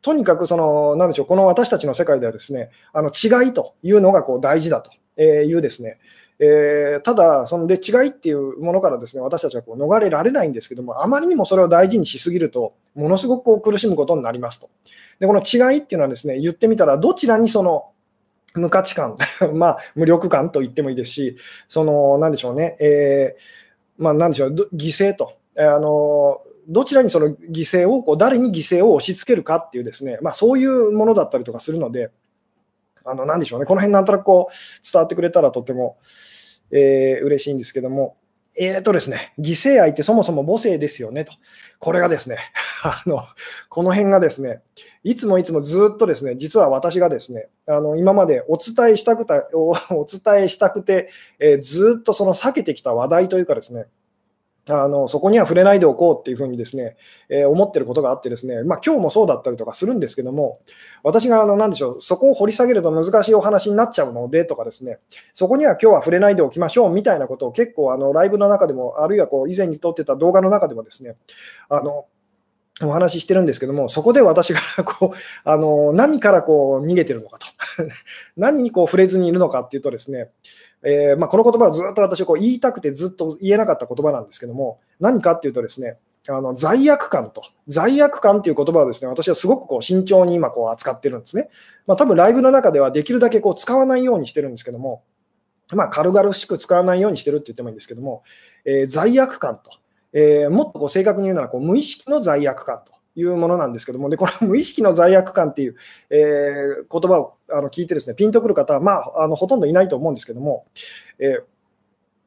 [0.02, 4.90] とにかくその、なんでしょう、この私たちの世界ではですね、あの違いというのがこう大事だと
[5.22, 5.98] いうですね、
[6.42, 14.70] えー、ただ、そので違いっていうものからですね私たちはこう逃れられないんですけども、あまりにもそれを大事にしすぎると、ものすごくこう苦しむことになりますと。
[15.18, 17.90] で、この違いっていうのはですね言ってみたら、どちらにその
[18.54, 19.16] 無価値観、
[19.54, 21.36] まあ、無力感と言ってもいいですし、
[21.68, 32.10] その、なんでしょうね、えー、まあ、なんでしょう、犠牲と、あの、どちらにその犠牲を、こう誰に犠牲を押し付けるかっていうですね、まあ、そういうものだったりとかするので、
[33.04, 34.54] あの、なんでしょうね、この辺なんとなくこう、
[34.92, 35.98] 伝わってくれたらとても、
[36.70, 38.16] えー、嬉しいんですけども、
[38.58, 41.32] えーとですね、犠牲愛ってそもそも母性ですよねと。
[41.78, 42.36] これがですね、
[42.82, 43.22] あの、
[43.68, 44.60] この辺がですね、
[45.04, 53.86] いつもいつもずっとですね、実は私がですね、あの、今までお伝えしたくた、お伝えしたくて、えー、ずっとその避けてきた話題というかですね、
[54.70, 56.96] あのそこには触れないでおこうっていうふうにですね、
[57.28, 60.60] えー、思ってることがあってですね、まあ今日もそうだったりとかするんですけども、
[61.02, 64.98] 私があの何でしょう、そこを掘り下げると難しいお話になっちゃうのでとかですね、
[65.32, 71.16] そこには今日は触れないでおきましょうみたいなことを結構あのライブの中でも、あるいはこう以前に撮ってた動画の中でもですね、
[71.68, 72.06] あの
[72.82, 77.46] お話ししてるんですけども、そこで私が こうあの何からこう逃げてるのかと。
[78.36, 80.30] 何にこう触れずにいるのかっていうとですね、
[80.82, 91.48] えー、まあ、この言葉はずっと私こう言いたくてずっと言えなかった言葉なんですけども、何かっていうとですね、あの罪悪感と、罪悪感っていう言葉をですね、私はすごくこう慎重に今こう扱ってるんですね。
[91.86, 95.02] まあ、多分ライブの中ではできるだけこう使わないようにしてるんですけども、
[95.72, 98.22] まあ、軽々しく使わないようにしてるって言ってもいいんですけども、
[98.64, 99.70] えー、罪悪感と、
[100.12, 103.00] えー、もっとこう正確に言うならこう無意識の罪悪感と。
[103.16, 105.76] いうものなんですけども、でこの無意識の罪悪感っていう、
[106.10, 110.66] えー、言葉をあの聞いてですね、ピンとくる方は、まあ、あのほとんどいないと思うんですけども、
[111.18, 111.38] え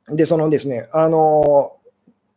[0.07, 1.77] ー、で、そのですね、あの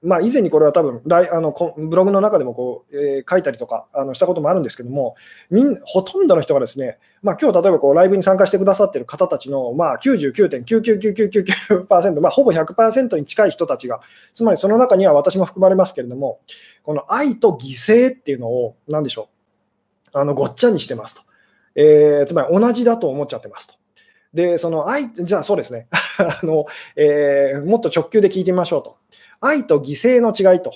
[0.03, 5.17] まあ、以前にこれは多分あのブログの中でもこう、えー、書いたりとかあのしたこともあるんですけども、
[5.51, 14.01] みんほとんどの人がですね、まあ今日例えばこうライブに参加してくださっている方たちの、まあ、99.99999%、まあ、ほぼ100%に近い人たちが、
[14.33, 16.39] つまりその中には私も含まれますけれども、
[16.85, 19.29] この愛と犠牲っていうのを、なんでしょ
[20.15, 21.23] う、あのごっちゃにしてますと。
[21.77, 23.75] えー、つまり同じだと思っちゃってますと。
[24.35, 28.97] で、その愛、じゃあそうですね あの、えー、もっと直球で聞いてみましょうと。
[29.41, 30.75] 愛と犠牲の違いと、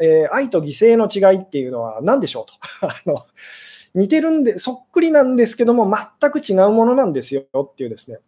[0.00, 2.54] えー、愛と犠牲の違いっていうのは何でしょうと。
[2.86, 3.24] あの
[3.94, 8.18] 似てるんで、そっくりなんですけども、全く違うものなんですよっていうですね、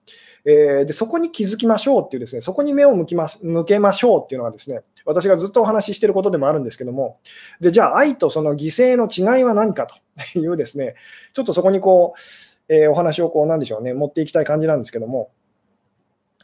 [0.44, 7.18] えー、でそこに気づきましょうっていうですね、そこに目を向きます向けましょうっていうのがですね、私がずっとお話ししてることでもあるんですけども、
[7.60, 9.86] でじゃあ、愛とその犠牲の違いは何か
[10.32, 10.94] というですね、
[11.32, 15.30] ちょっとそこにこう、えー、お話をこう、なんでしょうね、持っていきたい感じなんですけども、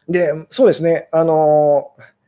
[0.09, 2.22] で、そうですね、あのー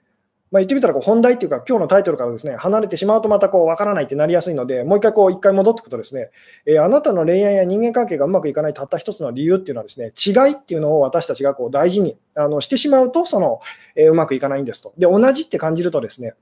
[0.55, 6.31] まあ、言ってみたらこう本題っていうか、今日のタイトルからですね離れてしまうとまたこう分からないってなりやすいので、もう一回こう一回戻っていくとですね、
[6.64, 13.59] えー、あなたの恋愛や人間関係がうまくいかないたった一つの理由っていうのはですね、違いっていうのを私たちがこう大事にあのしてしまうとその、
[13.97, 14.95] えー、うまくいかないんですと。
[14.97, 16.35] で、同じって感じるとですね、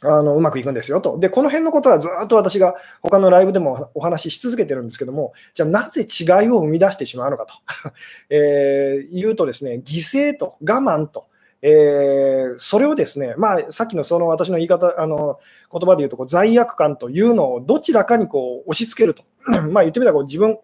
[0.00, 1.20] あのうまくいくんですよと。
[1.20, 7.54] で、この辺のことはずっと私が他のライブでもお話しし続けてるんですけども、じゃあなぜ違いを生み出してしまうのかと、
[8.34, 11.26] えー、言うとですね、犠牲と我慢と、
[11.60, 15.38] えー、それをですね、まあ、さっきのその私の言い方、あの
[15.72, 19.24] 言葉で言うとこう罪悪感というのをどちらかにこう押し付けると、
[19.70, 20.58] まあ言ってみたらこう自分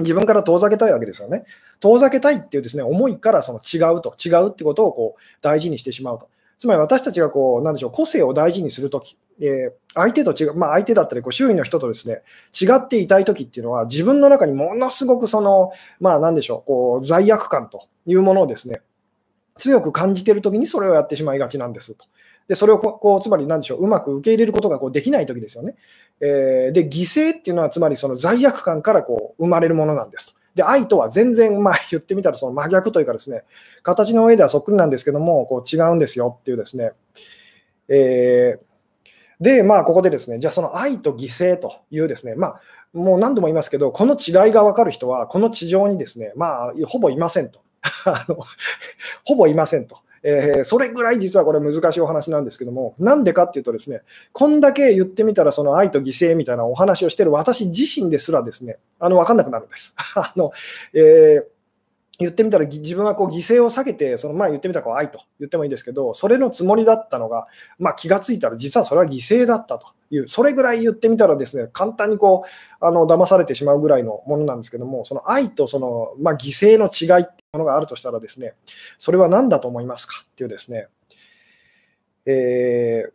[0.00, 1.44] 自分から遠ざけたいわけですよね。
[1.80, 6.28] 遠ざけたいっていうですね思いからその違うと、違うってことをこう大事にしてしまうと。
[6.58, 18.80] つまり私たちがこう、なんでしょう、個性を大事にするとき、えー、相手と違う、まあ、相手だったりこう周囲の人とですね違っていたいときっていうのは、自分の中にものすごくその、まあ、なんでしょう、こう罪悪感というものをですね
[19.56, 22.04] 強く感じているときにそれをやってしまいがちなんですと。
[22.48, 25.76] で、それをこう、つまり何でしょう、うまく受け入れることがこうできないときですよね。
[26.20, 30.40] えー、で、犠牲っていうのは、つまりその罪悪感からこう生まれるものなんですと。
[30.54, 33.44] で、愛とは全然、まあ言ってみたらその真逆というかですね、
[33.82, 36.92] 形の上ではそっくりなんですけども、こう違うんですよっていうですね、
[37.88, 38.72] えー
[39.42, 42.60] で、まあ、ここでですね、じゃあその愛と犠牲というですね、まあ、
[42.92, 47.60] もう何度も言いますけど、この違いが分かる人は、この地上にですね、まあ、ほぼいませんと。
[48.06, 48.44] あの
[49.24, 49.96] ほぼいませんと。
[50.24, 59.96] えー、それぐらい実はこれ難しいお話なんですけども、なんでかっていうとですね、こんだけ言ってみたらその愛と犠牲みたいなお話をしてる私自身ですらですね、あの、わかんなくなるんです。
[60.14, 60.52] あの、
[60.94, 61.44] えー
[62.22, 67.46] 言ってみたら自分はこう犠牲を避けて、その前言ってみたらこう愛と言ってもいいですけど、それのつもりだったのが、
[67.78, 78.54] まあ、気がついたら実はそれは犠牲だったという、それぐらい言ってみたらですね、簡単にこう、あの騙されてしまうぐらいのものなんですけども、その愛とその、まあ、犠牲の違いっていうものがあるとしたらですね、
[78.98, 80.88] それは何だと思いますかっていうですね、
[82.26, 83.12] えー、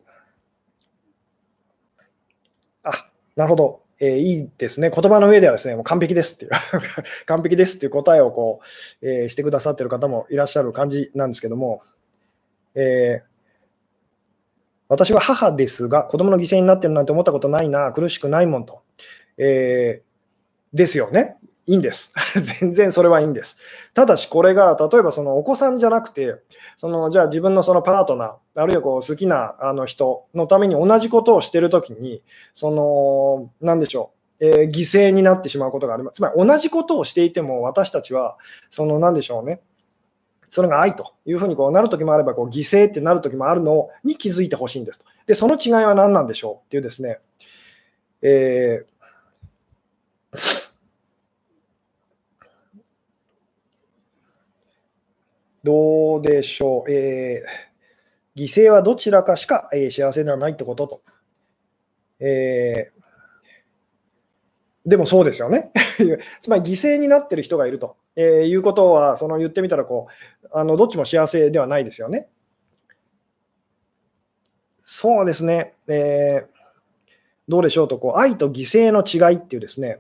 [2.84, 3.87] あ、なるほど。
[3.99, 6.51] えー、いいですね、言葉の上ではですね、もう完璧ですっていう
[7.25, 8.60] 完璧ですっていう答えをこ
[9.01, 11.81] う、えー、してくださってる方もいらっしゃる感じなんですけども、
[12.75, 13.27] えー、
[14.88, 18.81] 私は母ですが、子供の犠牲になってるなんて思ったことないな、苦しくないもんと。
[19.38, 21.38] えー、ですよね。
[21.67, 22.13] いいんです。
[22.60, 23.58] 全然それはいいんです。
[23.93, 26.36] ただし、これが例えばそのお子さんじゃなくて、
[26.77, 36.15] そのじゃあ自分のそのパートナー、あるいはこう好きなあの人のために同じことをしてるときに、その、なんでしょう、えー、犠牲になってしまうことがあります。
[36.15, 38.38] つまり同じことをしていても、私たちは、
[38.69, 39.60] その、なんでしょうね、
[40.49, 45.06] それが愛というふうにこうなるときもあれば、こう犠牲ってなるときもあるのに気づいてほしいんですと。
[45.25, 47.19] で、その違いは何なんでしょうっていうですね、
[48.21, 48.96] えー
[55.67, 61.01] どうでしょう、えー、犠牲はどちらかしか、えー、幸せではないってことと。
[62.21, 65.71] えー、でもそうですよね。
[66.39, 70.08] つまり犠牲になってる人がいると、えー、いうことは、その言ってみたらこ
[70.43, 72.30] うあの、どっちも幸せではないですよね。
[74.84, 76.47] そうですね、えー、
[77.49, 79.99] どうでしょうとこう、愛と犠牲の違いっていうですね、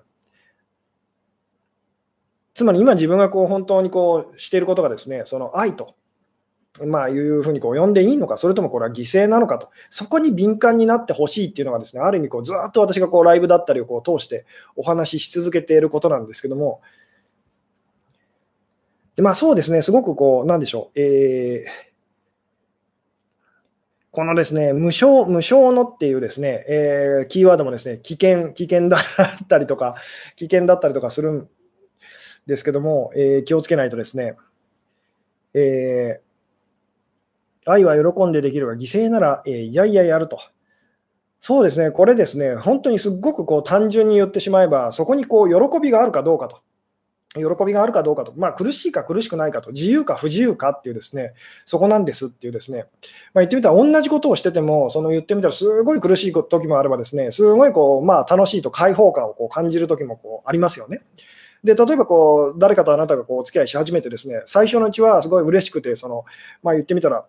[2.57, 5.93] つまり今自分がこう本当にこうしていることがですね、その愛と、
[6.83, 16.81] まあ、いうふうにこう呼んでいいのか、それともこれは犠牲なのかと、そこに敏感になってほしいっていうのがですね、ある意味こうずっと私がこうライブだったりをこう通してお話しし続けていることなんですけども、
[19.15, 21.69] でまあ、そうですね、すごくこう、なんでしょう、えー、
[24.09, 28.99] このですね、無償、無償のっていうですね、えー、キーワードもですね、危険、危険だっ
[29.47, 29.93] たりとか、
[30.37, 31.47] 危険だったりとかする
[32.47, 34.35] ですけども、えー、気をつけないとですね、
[35.53, 40.39] えー、愛は喜んでできるが、犠牲なら、えー、いやいややると。
[41.39, 46.61] そうですね、これですね、本当にすっごくこう単純に言ってしまえば、そこにこう喜びがあるかどうかと。
[47.35, 51.33] 喜びがあるかどうかと、まあ、苦しいか苦しくないかと、自由か不自由かっていうですね、
[51.65, 52.85] そこなんですっていうですね、
[53.33, 61.01] まあ、言ってみたら同じことをしてても、その言ってみたらすごい苦しい時もあればですね、すごいこう、まあ、楽しいと解放感をこう感じる時もこうありますよね。
[61.67, 66.23] で例えばこう誰かとあなたがこうお付き合いし始めてですね最初のうちはすごい嬉しくてその、
[66.63, 67.25] まあ、言ってみたら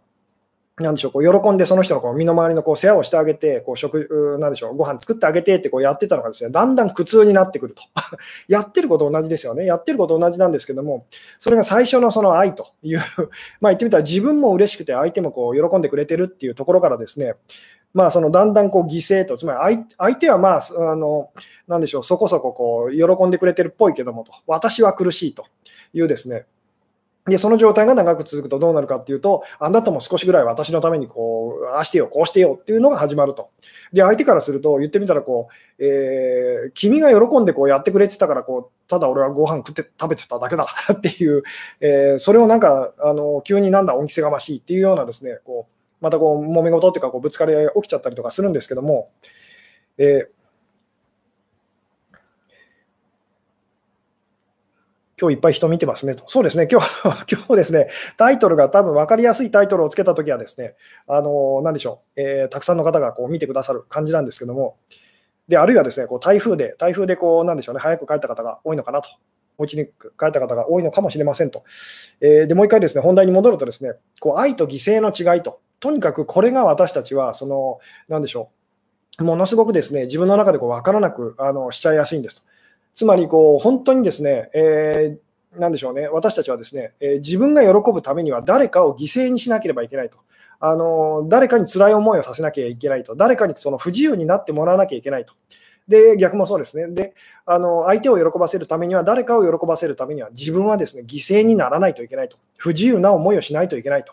[0.83, 7.83] なんでしょうこう喜んでその人のこう身の回りのこう世話をしてあげて、こう食なんでしょうご飯作ってあげてってこうやってたのがですねだんだん苦痛になってくると。
[8.49, 9.67] やってること同じですよね。
[9.67, 11.07] やってること同じなんですけども、
[11.39, 13.01] それが最初のその愛という、
[13.61, 17.35] まあ言ってみたら自分も嬉しくて相手もこう喜んでくれてるっていうところからですね、
[17.95, 21.31] まあ、そのだんだんこう犠牲と、つまり相手はまあ、あの、
[21.67, 25.47] なんでしょう、そこそここう喜んでくれてるっぽいけどもと、私は苦しいと
[25.93, 26.47] いうですね、
[27.29, 33.51] で、その状態が長く続くとどうなるかっていうと、あなたも少しぐらい私のためにこう、ああしてよ、こうしてよっていうのが始まると。
[33.93, 35.49] で、相手からすると、言ってみたらこ
[35.79, 41.43] う、えー、君が喜んでこうやってくれてたからこう、ただ俺はご飯食って食べてただけだっていう、
[41.81, 49.11] えー、それをなんか、あの、急になんだ、恩着せがましいっていうようなですね、こう、またこう揉め事っていうかこうぶつかり合いが起きちゃったりとかするんですけども、
[49.99, 50.29] えー、
[55.21, 56.25] 今日いっぱい人見てますねと。
[56.29, 60.77] そうですね、今日 今日ですね、タイトルが多分分かりやすいタイトルをつけたときはですね、
[61.09, 64.77] あの何でしょう、えー、たくさんの方がこう見てくださる感じなんですけども、
[65.49, 69.09] であるいはですね、こう台風で、台風でこう、なんでしょうね、早く帰った方が多いのかなと。
[69.59, 69.91] お家に帰
[70.29, 71.65] った方が多いのかもしれませんと。
[72.21, 77.79] えー、でもう一回ですね、本題に戻るとですね、こう愛と犠牲の違いと、とにかくこれが私たちは、その、
[78.09, 78.51] なんでしょ
[79.19, 82.49] う、ものすごくですね、自分の中でこう分からなくあのしちゃいやすいんですと。
[82.95, 90.19] つまりこう、本当にですね、えーなんでしょうね、私たちはですね、えー、自分が喜ぶためには誰かを犠牲にしなければいけないと。
[90.61, 95.35] あの誰かに辛い思いをさせなきゃいけないと、誰かにその不自由になってもらわなきゃいけないと。
[95.89, 96.87] で、逆もそうですね。
[96.89, 97.15] で、
[97.47, 102.37] あの相手を喜ばせるためには、誰かを喜ばせるためには、自分はですね、犠牲にならないといけないと。
[102.59, 104.13] 不自由な思いをしないといけないと。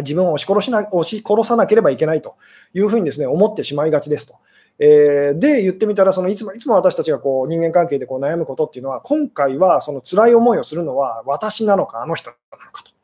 [0.00, 2.34] 自分を押し殺しな押し殺さなければいけないと
[2.74, 4.34] いうふうにですね思ってしまいがちですと。
[4.78, 12.95] えー、で、言ってみたらそのいつも、いつも私たちがこう人間関係でこう悩むことっていうのは、今回はその辛い思いをするのは私なのか、あの人なのかと。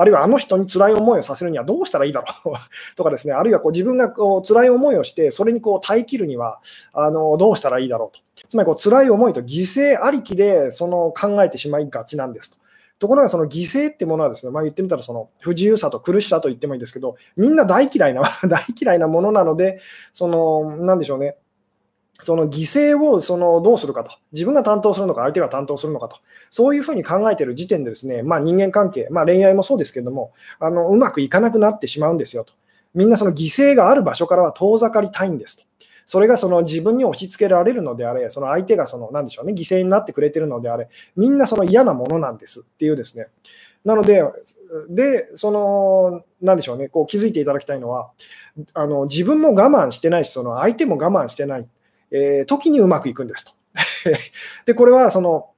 [0.00, 2.54] あるいはあの人に辛い思いをさせるにはどうしたらいいだろう？
[2.94, 6.60] とかですね、あるいはこう自分がこう辛い思いをして、それにこう耐えきるには
[6.92, 8.22] あのどうしたらいいだろうと。
[8.48, 12.58] つまりこう辛い思いと犠牲ありきでその考えてしまいがちなんですと。
[13.00, 19.80] ところがその犠牲ってものはですね、まあ、言ってみたらその不自由さと苦しさと言ってもいいんですけど、みんな大嫌いな 大嫌いなものなので、
[20.12, 21.36] その、なんでしょうね、
[22.20, 26.16] その犠牲をそのどうするかと、自分が担当するのか、相手が担当するのかと、
[26.50, 32.54] そういうふうに考えている時点でですね、まあ、人間関係、まあ、恋愛もそうですけれどもあの、うまくいかなくなってしまうんですよと。
[32.94, 35.64] みんなその犠牲がある場所からは遠ざかりたいんですと。
[36.06, 43.28] それがその自分に押し付けられるのであれ、その相手がその、なでしょうね、犠牲になってくれてるのであれ、みんなその嫌なものなんですっていうですね。
[43.84, 44.22] なので、
[44.88, 48.10] で、その、なでしょうね、こう気づいていただきたいのは、
[48.74, 51.68] あの自分も我慢してないし、その相手も我慢してない、
[52.10, 53.52] えー、時にうまくいくんですと。
[54.66, 55.50] で、これはその、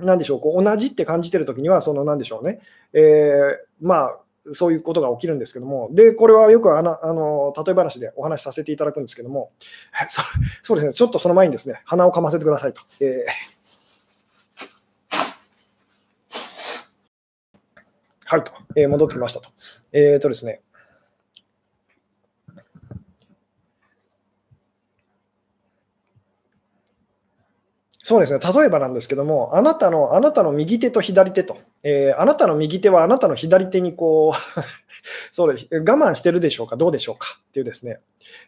[0.00, 2.60] なんでしょう、こう同じって感じてるときには、その、なんでしょうね、
[2.92, 4.18] えー、まあ、
[4.52, 9.52] そういうことが起きるんですけども、で、これはよくあのあの例え話でお話しさせていただくんですけども、
[10.08, 10.22] そ
[10.62, 12.82] そうですね、ちょっとその前にですね、鼻をかませてくださいと。
[13.00, 13.26] えー、
[18.26, 19.50] はいと、えー、戻ってきましたと。
[19.92, 20.60] えっ、ー、とですね、
[28.06, 34.60] そうですね、例えばなんですけども、あなたのあなたの右手と左手と、えー、あなたの右手はあなたの左手にこう
[35.32, 37.40] そうです我慢してるでしょうか、どうでしょうか？
[37.48, 38.00] っていうですね、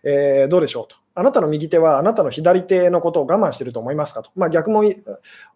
[0.03, 0.97] えー、どうでしょうと。
[1.15, 4.31] あなたの右手はあなたの左手のことを我慢してると思いますかと。
[4.37, 4.85] まあ、逆も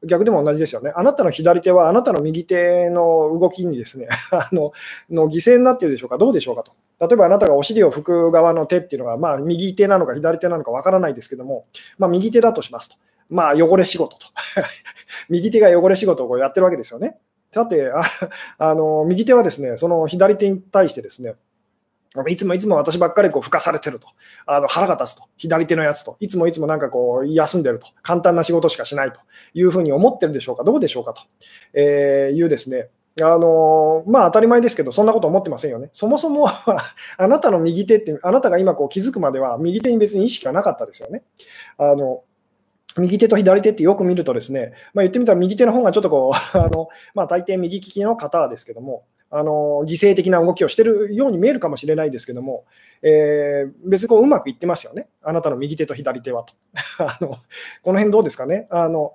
[0.02, 0.92] 逆でも同じですよね。
[0.96, 4.72] あなたの左手はあなたの右手の動きにですね あの
[5.10, 6.72] の犠牲になっているでしょうか、どうでしょうかと。
[7.06, 11.66] 例えばあなたがお尻を拭く側の手っていうのが、まあ、右手なのか左手なのかわからないですけども、
[11.98, 12.96] まあ、右手だとしますと。
[13.30, 14.26] まあ、汚れ仕事と。
[15.28, 17.18] 右手が汚れ仕事をやってるわけですよね。
[17.52, 18.02] さてあ、
[18.58, 21.34] あの右手はですね、その左手に対してですね、
[22.28, 24.08] いつもいつも私ばっかりこう吹かされてると、
[24.46, 29.20] あの腹が立つと、左手のやつと、いつもいつもなんかこう休んでると、簡単な仕事しかしないと
[29.54, 31.22] いうふうに思ってるでしょうか、どうでしょうかと、
[31.72, 32.88] えー、いうですね、
[33.22, 35.90] あのまあ、当たり前ですけど、そんなこと思ってませんよね。
[35.92, 41.22] そもそもあなたの右手って、あなたが今こう気づくまでは、右手に別に意識はなかったですよね。
[41.78, 42.22] あの
[43.00, 52.64] 右手と左手ってよく見るとですね、まあ、言ってみたら右手の方がちょっとこう あの、まあ、大抵右利きの方ですけども、あの犠牲的な動きをしているように見えるかもしれないですけども、
[53.02, 56.54] えー、別にこううまくいってますよね、あなたの右手と左手はと。
[56.98, 57.36] あの
[57.82, 59.14] この辺どうですかねあの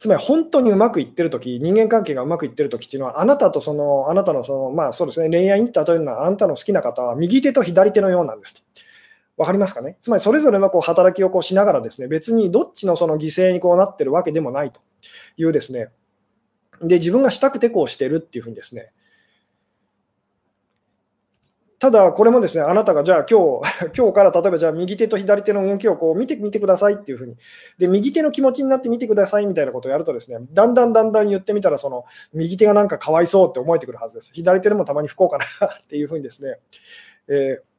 [0.00, 8.62] つまり本当にうまくいってるとき、人間関係がうまくいってるときっていうのは、あなたとその、あなたのその、まあそうですね、恋愛に例えるのは、あなたの好きな方は右手と左手のようなんですと。
[9.40, 9.96] わかりますかね？
[10.02, 14.82] つまりそれぞれのこう働きをこうしながらですね、別にどっちのその犠牲にこうなってるわけでもないと
[15.38, 15.88] いうですね、
[16.82, 18.92] で、自分がしたくてこうしてるっていうふうにですね、
[21.78, 27.36] ただ、これもですね、あなたがじゃあ今日、 今日から例えばじゃあ右手と左手の動きをこう見てみてくださいっていうふうに、
[27.78, 34.30] で、右手の気持ちになってみてくださいみたいなことをやるとですね、だんだんだんだん言ってみたら、その右手がなんかかわいそうって思えてくるはずです。
[34.34, 36.58] 左手でもたまに不幸かなっていうふうにですね、
[37.28, 37.69] えー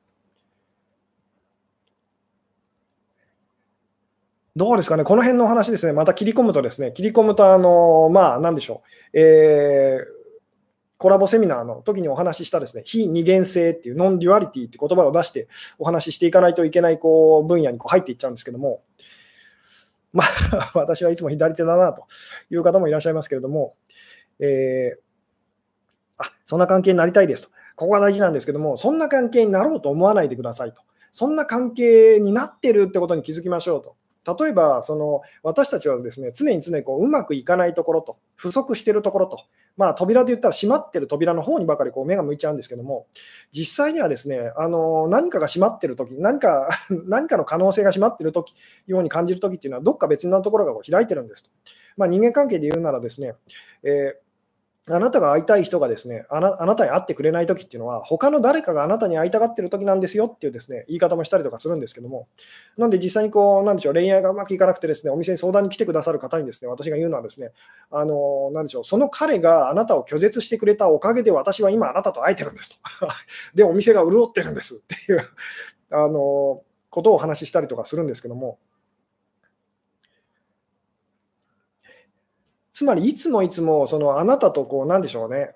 [4.55, 8.83] どうですかね、この辺のお話ですね、また切り込むとですね、切り込むと、あのまあ、なんでしょ
[9.13, 10.03] う、えー、
[10.97, 15.47] コラボセミナーの時にお話ししたですね、非二元性っていう、 non-duality って言葉を出して
[15.79, 18.83] お話ししていかないといけないこう分野にこう入っていっちゃうんですけども、
[20.11, 22.05] まあ、 私はいつも左手だなと
[22.49, 23.75] いう方もいらっしゃいますけれども、
[24.39, 24.99] えー、
[26.17, 27.49] あそんな関係になりたいですと。
[27.77, 30.81] ここが大事なんですけども、そんな関係になろうと思わないでくださいと。
[31.11, 33.95] そんな関係になってるってことに気づきましょうと。
[34.27, 39.39] 例えばその私たちはですね常に常にこううまくいかないところと不足しているところと、
[39.77, 43.07] まあ、扉で言ったら閉まってる扉の方にばかりこう目が向いちゃうんですけども
[43.51, 46.69] 実際にはですねあの何かが閉まってるとき何か
[47.07, 48.53] 何かの可能性が閉まってる時
[48.85, 51.49] ように感じるときっていうのはどっか別のところがこう開いてるんですと、
[51.97, 53.33] まあ、人間関係で言うならですね、
[53.83, 54.30] えー
[54.89, 62.27] あなたが会いたい人がですねあな、たに会ってくれないときっていうのは、他の誰かがあなたに会いたがってるときなんですよっていうですね、言い方もしたりとかするんですけども、
[62.77, 67.51] なんで実際にこう、なんでしょう、恋愛がうまくいかなくてですね、お店に相談に来てくださる方にですね、私が言うのはですね、
[67.91, 73.07] あの、なんでしょう、その彼があなたを拒絶してくれたおかげで私は今あなたと会えてるんですと。
[73.53, 75.21] で、お店が潤ってるんですっていう、
[75.91, 78.57] あの、ことをお話ししたりとかするんですけども、
[82.73, 85.51] つまりいつもいつもそのあなたとこうなんでしょうね、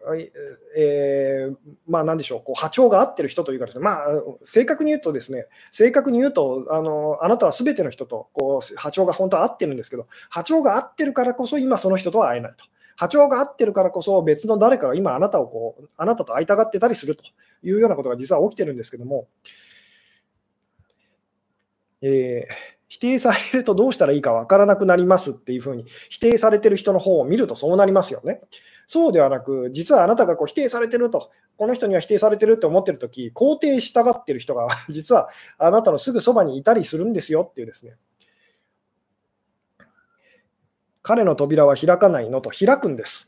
[0.78, 1.56] えー、
[1.88, 4.08] まあなんでしょう、こう波長が合ってる人というかですね、まあ
[4.44, 12.66] 正確に言うとですね、正確に言うとあのあなたはすべての人とこう波長が本当は合ってるんですけど、波長が合ってるからこそ今その人とは会えないと。
[12.98, 17.24] 波長が合ってるからこそ別の誰かが今あなたをこうあなたと会いたがってたりすると
[17.64, 19.28] いうようなことが実は起きてるんですけども、
[22.02, 28.42] えー否定されるとどうしたらいいか分からなくなりますっていうふうに、否定されてる人の方を見るとそうなりますよね。
[28.88, 37.96] そうではなく、実はあなたがこう否定されてると、この人には否定されてるって思ってるとき、肯定したがってる人が、 実はあなたのすぐそばにいたりするんですよっていうですね。
[41.06, 43.28] 彼の扉は開かないのと開くんです。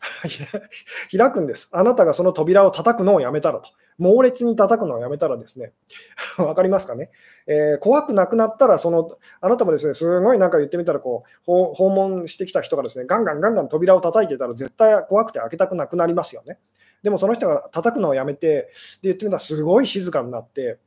[1.16, 1.70] 開くんです。
[1.72, 3.70] あなたがその扉を叩くのをやめたらと。
[4.00, 5.74] 猛烈に叩くのをやめたらですね、
[6.40, 7.12] わかりますかね、
[7.46, 9.12] えー、怖くなくなったら、その、
[9.42, 16.58] あなたもですね、すごいなんか言ってみたら、こう、訪問してきた人がですね、ガンガンガンガン扉を叩いてたら、絶対怖くて開けたくなくなりますよね。
[17.04, 18.70] でもその人が叩くのをやめて、
[19.04, 20.80] で言ってみたら、すごい静かになって、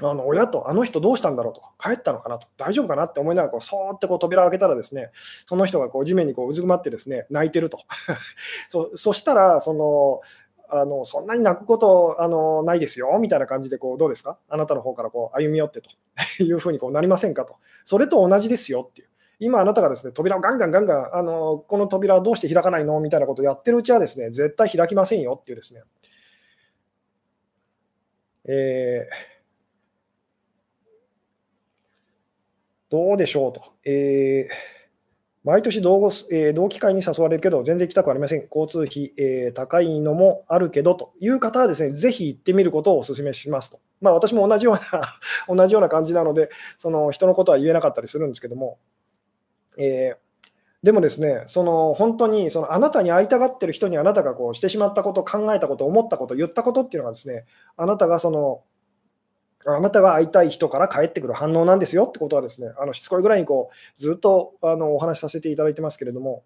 [0.00, 5.10] あの親と、あの人どうしたんだろうと帰ったのかなと、大丈夫かなって思いながらこう、そーってこう扉を開けたら、ですね
[5.46, 7.78] その人がこう地面にこううずくまってですね泣いてると。
[8.68, 10.20] そそしたらその、
[10.68, 14.38] あのそんなに泣くことあのないですよみたいな感じでこうどうですか？
[14.48, 15.90] あなたの方からこう歩み寄ってと。
[16.42, 17.54] いうふうにこうなりませんかと。
[17.84, 19.08] それと同じですよっていう。
[19.38, 22.98] 今あなたがですね扉をガンガンガンガンあのこの扉はどうして開かないの？
[22.98, 25.82] みたいなことをやってるうちはですね絶対開きませんよっていうですね。
[28.46, 29.33] えー
[32.94, 33.72] どうでしょうと。
[33.84, 34.74] えー
[35.44, 35.98] 毎年同,、
[36.32, 38.48] えー、同期会に誘われるけど、全然行きたくありません。
[38.50, 43.78] 交通費、えー、高いのもあるけどという方はですね、ぜひ行ってみることをお勧めしますと。
[44.00, 45.02] まあ、私も同じような
[45.54, 48.78] 同じような感じなので、その人のことは言えなかったりするんですけども、
[49.76, 50.14] え、
[50.82, 57.44] でもですね、その本当にそのあなたに会いたがってる人にあなたがこうしてしまったこと、考えたこと、思ったこと、言ったことっていうのがですね、
[57.76, 58.62] あなたがその
[59.66, 66.44] あなたが会いたい人から返ってくる反応なんですよってことはですね、あのしつこいぐらいにこうずっとあのお話しさせていただいてますけれども、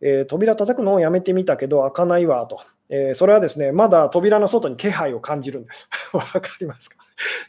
[0.00, 5.90] えー、扉叩くのをやめてみたけど開かないわと、えー、それはですね、まだ扉の外に気配を感じるんです。
[6.14, 6.96] わかりますか？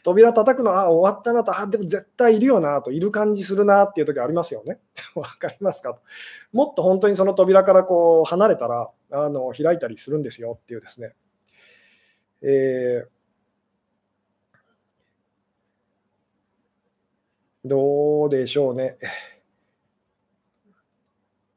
[0.02, 4.80] 扉叩くの、あ、終わったなと、あ、でも絶対いるよなと、いる感じするなっていう時ありますよね。
[5.14, 6.02] わかりますかと。
[6.52, 11.14] もっと本当にその扉からこう離れたらあの開いたりするんですよっていうですね。
[12.42, 13.21] えー
[17.64, 18.96] どうでしょうね。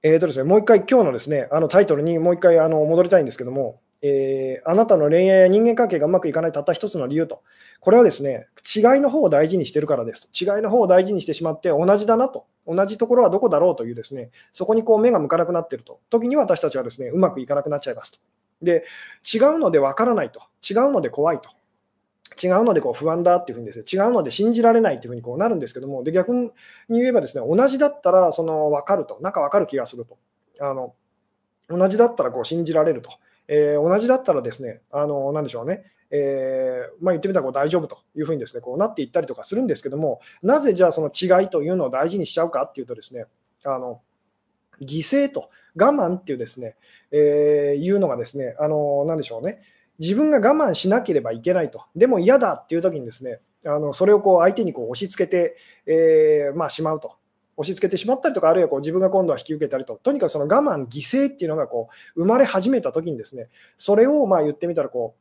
[0.04, 7.42] えーとですね、もう一回、今日のですねあのタイトルにもう一回あの戻りたいんですけども、えー、あなたの恋愛や人間関係がうまくいかないたった一つの理由と、
[7.80, 18.20] これはですね、違いの方を大事にしてるからですと、違いの方を大事にしてしまって、同じだなと、同じところはどこだろうというですね、そこにこう目が向かなくなっていると、時に私たちはですね、うまくいかなくなっちゃいますと。
[18.62, 18.86] で、
[19.34, 20.40] 違うのでわからないと、
[20.70, 21.50] 違うので怖いと。
[22.42, 26.52] 違うのでこう不安だっていうふうにですね、違うので信じられないっていうふうにこうなるんですけども、で逆に
[26.90, 30.18] 言えばですね、同じだったらその分かると、なんか分かる気がすると。
[30.60, 30.94] あの
[31.68, 33.12] 同じだったらこう信じられると。
[33.48, 43.26] えー、同じだったらですね、あのなんでしょうね、えー、まあ、言ってみたらこう大丈夫というふうにですねこうなっていったりとかするんですけども、なぜじゃあその違いというのを大事にしちゃうかっていうとですね、
[43.66, 44.02] あの
[44.82, 46.76] 犠牲と我慢っていうですね、
[47.12, 49.62] えー、いうのがですね、あのなんでしょうね、
[50.00, 57.16] 自分が我慢しなければいけないと、でも嫌だっていう時にですね、あのそれをこう相手にこう押し付けて、えー、まあ、しまうと。
[57.58, 65.16] 押し付けてしまったりとか、あるいはこう自分が今度は引き受けたりと、とにかくその我慢、犠牲っていうのがこう生まれ始めた時にですね、それをまあ言ってみたらこ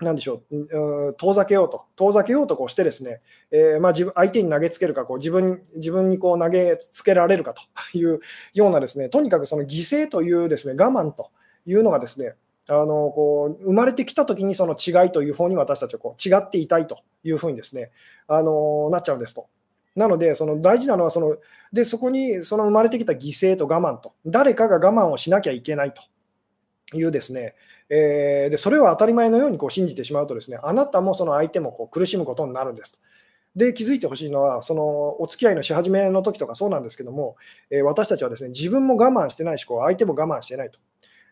[0.00, 3.20] う、なんでしょう、遠ざけようと、遠ざけようとこうしてですね、
[3.50, 7.62] えー、まあ自分相手に投げつけるか、こう自分自分にこう投げつけられるかと
[7.98, 8.20] いう
[8.54, 11.30] ようなですね、とにかくその犠牲というですね我慢と
[11.66, 12.34] いうのがですね、
[12.68, 17.90] あのこう生まれてきたときにその違いという方に私たちはこう違っていたいというふうにですね
[18.26, 19.48] あのなっちゃうんですと。
[19.96, 21.36] なので、その大事なのはその、
[21.72, 26.02] でそこにその生まれてきた犠牲と我慢と、誰かが我慢をしなきゃいけないと
[26.94, 27.54] いうですね、
[27.88, 32.98] え、でそれを当たり前のようにこう信じてしまうとですね、あなたもその相手もこう苦しむことになるんですと。
[33.56, 34.82] で、気づいてほしいのは、その
[35.22, 37.36] お付き合いのし始めの時とかそうなんですけども、
[37.70, 40.78] えー、私たちはですね自分も我慢してないし、こう相手も我慢してないと。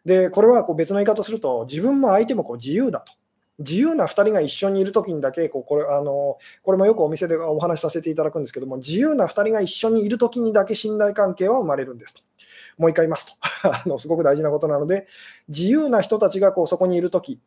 [0.04, 3.12] で、これはこう別の言い方すると、自分も相手もこう自由だと。
[3.60, 12.22] 自由な2人が一緒にいるときにだけこうこれあの、これもよくお店でお話しさせていただくんですけども、自由な2人が一緒にいるときにだけ信頼関係は生まれるんですと。
[12.78, 15.06] もう一回言いますと あの、すごく大事なことなので、
[15.48, 17.40] 自由な人たちがこうそこにいるとき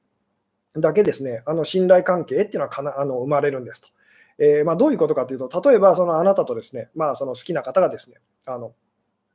[0.74, 3.90] だけですね、あの信頼関係っていうのはかなあの生まれるんですと。
[4.40, 8.74] えー、まあ、どういうことかというと、例えばそのあなたとですね、まあ、その好きな方がですね、あの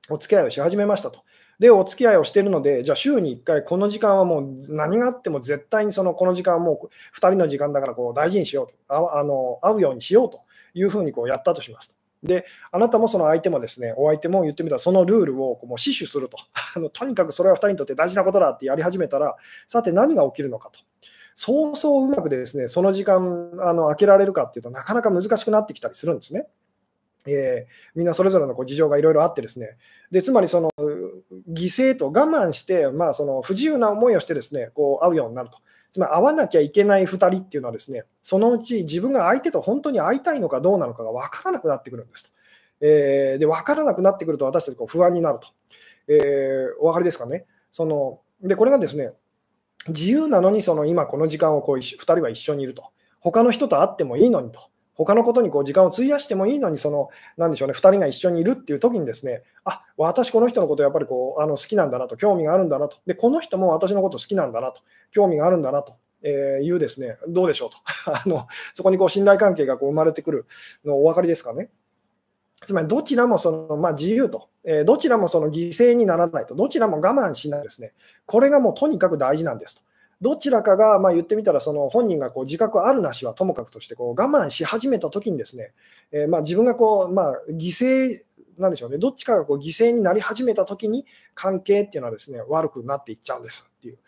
[0.09, 1.21] お付き合いをし始めましたと。
[1.59, 6.87] で、お付き合いをしているので、じゃあ週に1回、この時間はもう何があっても絶対にそのこの時間はもう
[7.17, 10.41] 2人の時間だからこう大事にしようと、ああの会うようにしようと
[10.75, 11.95] いうふうにこうやったとしますと。
[12.23, 16.37] で、あなたもその相手もですね、お相手も言ってみたら、そのルールをこう死守すると
[16.77, 16.89] あの。
[16.89, 19.37] とにかくそれは2人にとって大事なことだってやり始めたら、
[19.67, 20.81] さて何が起きるのかと。
[21.35, 26.47] そうそううまくですね、その時間あの空けられるかっていうとなかなか難しくなってきたりするんですね。
[27.27, 29.77] えー、みんなそれぞれのこう事情がいろいろあってですね、
[30.11, 30.71] でつまりその
[31.49, 35.59] 犠牲と我慢して、まあ、その不自由な思いをしてですねこう会うようになると。
[35.93, 42.31] つまり会わなきゃいけない2人っていうのはですね、そのうち自分が相手と本当に会いたいのかどうなのかが分からなくなってくるんですと。
[42.81, 45.49] えー、で分からなくなってくると私たちこう不安になると。
[46.09, 47.45] えー、お分かりですかね。
[47.71, 49.13] そのでこれがですね、
[49.89, 52.91] 自由なのにその今この時間をこう2人は一緒にいると。
[53.21, 54.72] 他の人と会ってもいいのにと。
[55.05, 65.95] 他のことにこう時間を費やしてもいいのに、その、なんでしょうね、2人が一緒にいるっていう時にですね、あ私、この人のことやっぱりこうあの好きなんだなと、興味があるんだなと、で、この人も私のこと好きなんだなと、興味があるんだなと。
[66.23, 67.77] え、いうですね、どうでしょうと。
[68.15, 70.47] あのそこにこう信頼関係がこう生まれてくる
[70.85, 71.71] のお分かりですかね。
[72.65, 77.93] つまりどちらもその、まあ、自由と、えー、どちらもその犠牲にならないと、どちらも我慢しないですね、
[78.25, 79.83] これがもうとにかく大事なんですと。
[80.23, 85.73] どちらかが、まあ、言ってみたら、その本人がこう自覚あるなしはともかくとしてこう我慢し始めたときにですね、
[86.13, 88.21] えー、まあ自分がこう、まあ、犠牲
[88.57, 91.05] なんでしょうね、どっちかがこう犠牲になり始めたときに
[91.35, 93.99] 関係っていうのはですね悪くなっていっちゃうんですっていう、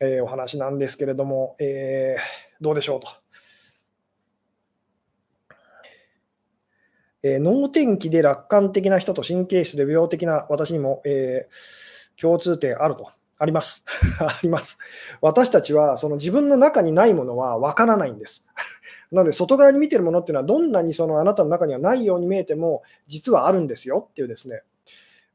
[0.00, 2.22] え、お話なんですけれども、えー、
[2.60, 3.08] どうでしょうと。
[7.24, 13.10] えー、脳天気で楽観的な人と神経質で病的な私にも、えー、共通点あると。
[13.42, 13.84] あります。
[14.22, 14.78] あります。
[15.20, 18.46] 私たちはその自分の中にないものはわからないんです。
[19.10, 24.62] なので、外側に見てるものっていうのは、どんなにそのあなたの中にはないように見えても、実はあるんですよっていうですね、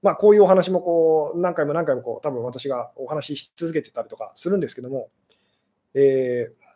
[0.02, 5.10] まあ、こういうお話もこう何回も何回もこう多分私がお話しし続けてたりとかするんですけども、
[5.94, 6.68] えー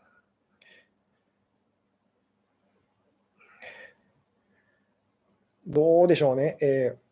[5.67, 6.57] どうでしょうね。
[6.59, 7.10] えー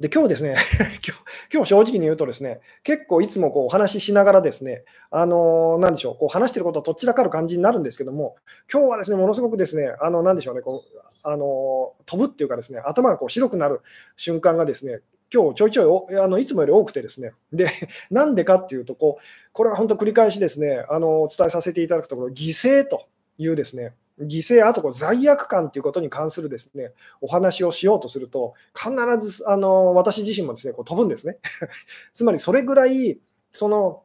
[0.00, 0.56] で、今日ですね
[1.06, 1.22] 今日、
[1.52, 8.36] 今日正直に言うとですね、結構いつもこうお話ししながらですね、あのー、なんでしょう、こう話してることとっちらかる感じになるんですけども、
[8.72, 13.82] 今日はですね、ものすごくですね、あの、なんでしょうね、こう、あのー、飛ぶっていうかですね、頭がこう白くなる
[14.16, 15.00] 瞬間がですね、
[15.32, 17.68] 今日ちょいちょいあのいつもより多くてですね、で、
[18.10, 19.22] なんでかっていうとこう、
[19.52, 31.38] これは本当繰り返しですね、あのお伝えさせていただくところ、犠牲というですね、犠牲、あとこう罪悪感ということに関するですねお話をしようとすると、必ずあの私自身もですねこう飛ぶんですね。
[32.12, 33.18] つまりそれぐらい、
[33.52, 34.02] その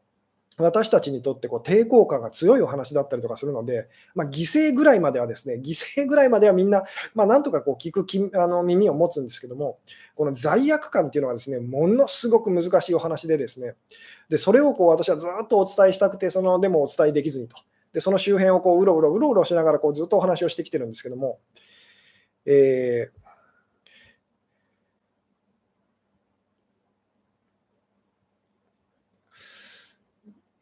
[0.58, 9.80] 私たちにとってこう抵抗感が強いお話だったりとかするので、まあ、犠牲ぐらいまではですね、犠牲ぐらいまではみんな、まあ、なんとかこう聞くきあの耳を持つんですけども、
[10.16, 13.74] この罪悪感っていうのはですね、ものすごく難しいお話でですね、
[14.30, 17.58] でそれをこう私はずっとお伝えしたくて、そのでもお伝えできずにと。
[17.96, 21.40] でその周辺をこううろうろうろうろしながらこうずっとお話をしてきてるんですけども、
[22.46, 23.26] えー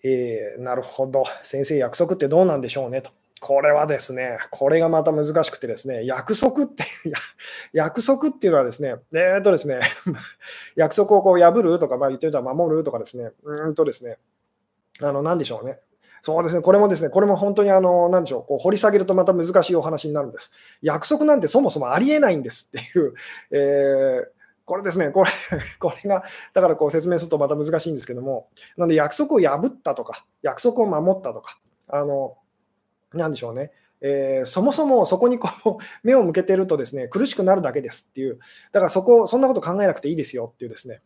[0.03, 3.09] えー、なるほど、先生、約束ってどうなんでしょうねと。
[3.39, 6.83] これはですね、これがまた難しくてですね、約束って、
[7.73, 9.79] 約束っていうのはですね、えー、っとですね、
[10.75, 14.19] 約束をこう破るとか、まあ、言ってみたら守るとかですね、うんとですね、
[15.01, 15.79] あの、なんでしょうね。
[16.25, 20.53] そうですね、これもですね、これも本当にあの、なでしょう、こう掘り下げるとまた難しいお話になるんです。
[20.81, 23.13] 約束なんてそもそもありえないんですっていう、
[23.51, 24.27] えー、
[24.63, 25.29] これですね、これ
[25.79, 28.47] これが、だからこう説明するとまた難しいんですけども、
[28.77, 31.59] なので約束を破ったとか、約束を守ったとか、
[31.89, 32.37] あの、
[33.13, 38.39] なでしょうね、えー、そもそもそこにこう目を向けてるとですね苦しくなるだけですっていう、
[38.71, 41.01] だからそこ、そんなこと考えなくていいですよっていうですね、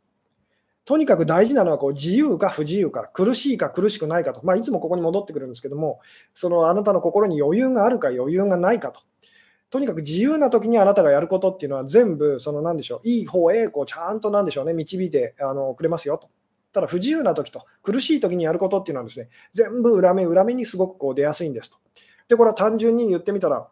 [0.88, 6.00] とにかく大事なのはこう自由か不自由か、苦しいか苦しくないかと、まあ、いつもここに戻ってくるんですけども、
[6.34, 9.02] そのあなたの心に余裕があるか余裕がないかと。
[9.70, 16.30] とにかく自由な時にあなたがやることっていうのは全部、その何でしょう、いい方へこうちゃんとなんでしょうね、導いてあのくれますよと。
[16.72, 21.80] ただ不自由な時と苦しい時にやることっていうのはですね、全部裏目裏目にすごくこう出やすいんですと。
[22.30, 23.68] で、これは単純に言ってみたら、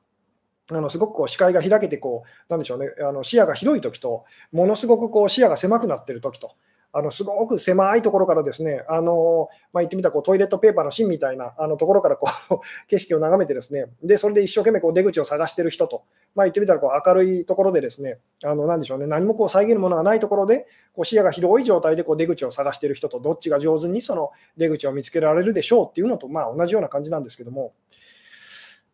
[0.70, 6.56] あのすごくこう視界が開けてこう、なんでしょうね、あの視野が広いときと、ものすごくこう視野が狭くなってるときと、
[6.98, 16.04] あのすごく狭いところからですね、あのまあ、言ってみたらこうトイレットペーパーの芯みたいなあのところからこう 景色を眺めて、ですねでそれで一生懸命こう出口を探してる人と、
[16.36, 27.74] まあ、言ってみたらこう明るいところで、ですねあのなんでしょうね、何もこう遮るものがないところで、こう視野が広い状態でこう出口を探してる人と、どっちが上手にその出口を見つけられるでしょうっていうのと、まあ、同じような感じなんですけども。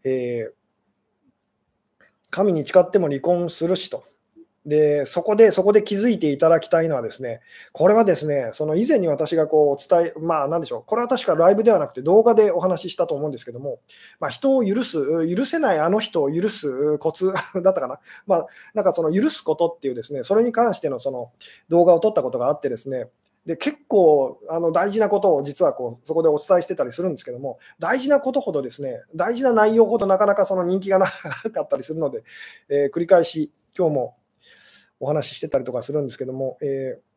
[0.03, 0.61] えー
[2.31, 4.05] 神に誓っても離婚するしと。
[4.65, 7.41] で、そこで、そこで気づいていただきたいのはですね、
[7.71, 13.79] これはですね、その以前に私がこうお伝え、まあなんでしょう、これは確かライブではなくて動画でお話ししたと思うんですけども、
[14.19, 17.33] まあ、人を許す、許せないあの人を許すコツ
[17.63, 21.31] だったかな、まあなんかその許すことっていうですね、それに関してのその
[21.69, 23.07] 動画を撮ったことがあってですね、
[23.47, 32.23] で結構あの大事なことを実はこうそこでお伝えしてたりするんですけども、大事なことほどですね、大事な内容ほどなかなかその人気がなかったりするので、
[32.69, 34.15] えー、繰り返し今日も
[35.01, 37.11] お話ししてたりとかするんですけども、えー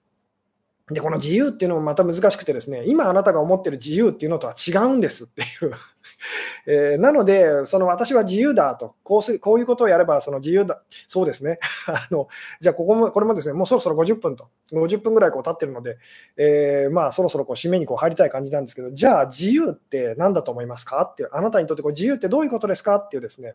[0.92, 5.72] で、この自由っていうのもまた難しくてですね、今あなたが思ってる自由っていうのとは違うんですっていう。
[6.66, 11.58] えー、なので、その私は自由だと、こうすこういうことをやればその自由だ、そうですね、
[11.88, 12.28] あの
[12.60, 15.96] じゃあここも、これもですね、もうそろそろ50分と、50分ぐらいこう経ってるので、
[16.36, 23.54] えー、まあそろそろこう締めにこう入りたい感じなんですけど、じゃあ自由って何だと思いますかっていう、あなたにとってこう自由ってどういうことですかっていうですね、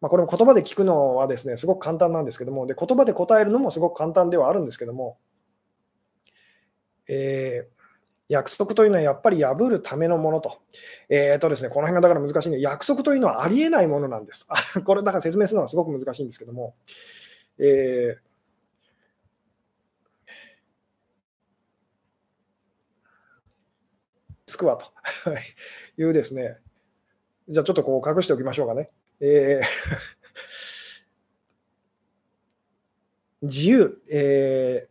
[0.00, 5.18] まあ、これも言葉で聞くのはですね、すごく簡単なんですけども、で言葉で答えるのもすごく簡単ではあるんですけども、
[7.08, 7.78] えー、
[8.28, 10.60] 約束というのはやっぱり破るためのものと。
[11.08, 14.46] えーとですね、この辺がだから難しいんで、約束というのはありえないものなんです。
[14.84, 16.76] これ、だから説明するのはすごく難しいんですけども、
[17.58, 18.28] えー、
[24.46, 24.92] つくわと
[25.96, 26.58] いうですね、
[27.48, 28.90] じゃあちょっとこう隠しておきましょうかね。
[29.20, 29.64] えー
[33.42, 34.88] 自由、え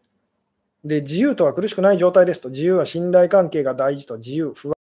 [0.86, 4.74] ー、で、自由とは苦しくない状態ですと、自由は信頼関係が大事と、自由、不安、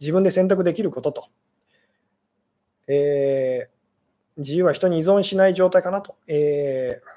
[0.00, 1.28] 自分で選択できることと、
[2.88, 6.16] えー、自由は人に依存しない状態かなと。
[6.26, 7.16] えー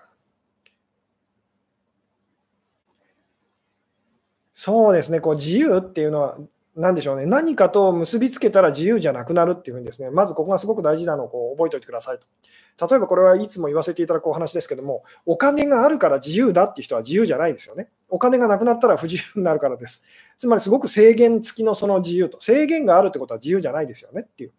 [4.62, 6.38] そうですね、こう自由っていうのは、
[6.80, 12.88] 何でしょうね、何かと結びつけたら自由じゃなくなるっていうふうにですね、まずここがすごく大事なのをこう覚えておいてくださいと。
[12.88, 17.90] 例えばこれはいつも言わせていただくお話ですけども、お金があるから自由だっていう人は自由じゃないですよね。
[18.08, 20.04] お金がなくなったら不自由になるからです。
[20.38, 24.54] つまりすごく制限付きのその自由と、制限があるってことは自由じゃないですよねっていう。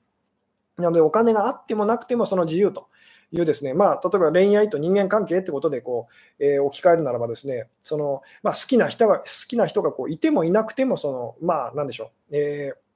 [0.77, 2.89] なのでお金があってもなくてもその自由と
[3.33, 6.09] いうですね、まあ、例えば恋愛と人間関係ってことでこ
[6.39, 12.91] う、えー、置き換えるならばですね、そのまあ、好きな人が好きな人がこういてもいなくてもそのまあなんでしょう、えー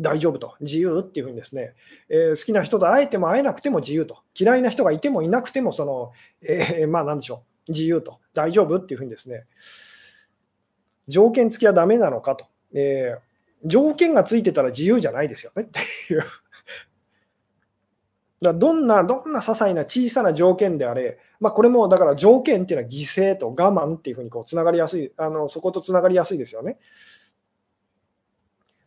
[0.00, 1.74] 大丈夫と、自由っていうふうにですね、
[2.08, 9.44] えー、好きな人と会えても会えなくても自由と、嫌いな人がいてもいなくても、その、えー、まあなんでしょう、自由と、大丈夫っていうふうにですね、
[11.08, 15.80] 条件付きはダメなのかと、えー、条件がついてたら自由じゃないですよねって
[16.14, 16.22] いう。
[18.40, 26.78] だどんな、どんな些細な小さな条件であれ、まあ、これもだから条件っていうのは犠牲と我慢っていうふうにこうつながりやすい、あのそことつながりやすいですよね。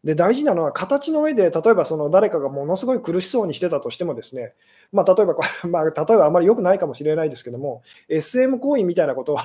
[0.03, 4.53] で大事なのは形の上で、例えばその誰かがものすごい苦しそうにしてたとしてもですね、
[4.91, 5.35] まあ、例えば、
[5.69, 9.37] まあ、例えばあまり良くないかもしれないですけども、SM 行為みたいなこと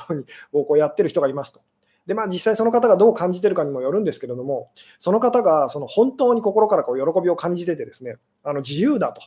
[0.52, 1.60] を こうやってる人がいますと。
[2.06, 9.20] でまあ、実際その方がどう感じてるかにもよるんですけれども、その方がその本当に心からこう喜びを感じててですね、あの自由だと、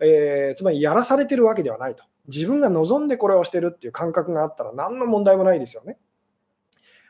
[0.00, 2.04] えー、つまりやらされてるわけではないと。
[2.28, 5.98] 自分が望んでこれをしてるっていう感覚があったら何の問題もないですよね。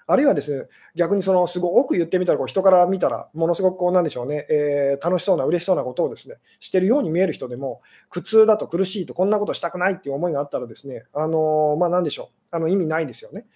[0.08, 13.46] あるいはですね、逆にそのすごく言ってみたら、こう人から見たら、ものすごくこうなんでしょうね、えー、楽しそうな、嬉しそうなことをですね、してるように見える人でも、苦痛だと苦しいと、こんなことしたくないっていう思いがあったらですね、あのー、まあ、なんでしょう、あの意味ないですよね。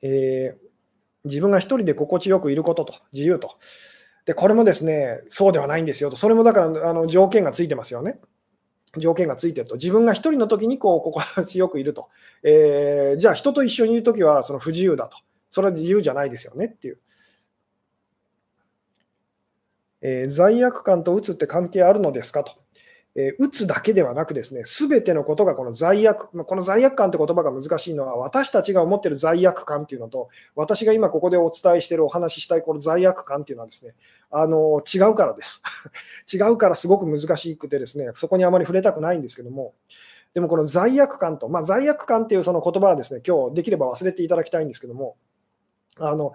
[0.00, 0.68] えー、
[1.24, 3.56] 自分が一人で心地よくいることと、自由と。
[4.28, 8.20] で、これもですね、そうではないんですよと、それもだからあの条件がついてますよね。
[8.98, 12.10] 条件がついてると、自分が1人の時にこう心地よくいると、
[12.42, 15.16] えー、じゃあ人と一緒にいる時はその不自由だと、
[15.48, 16.98] それは自由じゃないですよねっていう。
[20.02, 22.52] えー、罪悪感とうつって関係あるのですかと。
[23.20, 33.94] え、打つだけではなくですね、すべてのことがこの罪悪、この罪悪感って言葉が難しいのは、私たちが思ってる罪悪感っていうのと、私が今ここでお伝えしてるお話ししたいこの罪悪感っていうのはですね、
[34.30, 35.60] あの違うからです。
[36.32, 39.74] 違うからすごく難しくてですね、そこにあまり触れたくないんですけども、
[40.34, 45.16] でもこの罪悪感と、まあ、罪悪感っていうその言葉はですね、今日できれば忘れていただきたいんですけども、
[45.98, 46.34] あの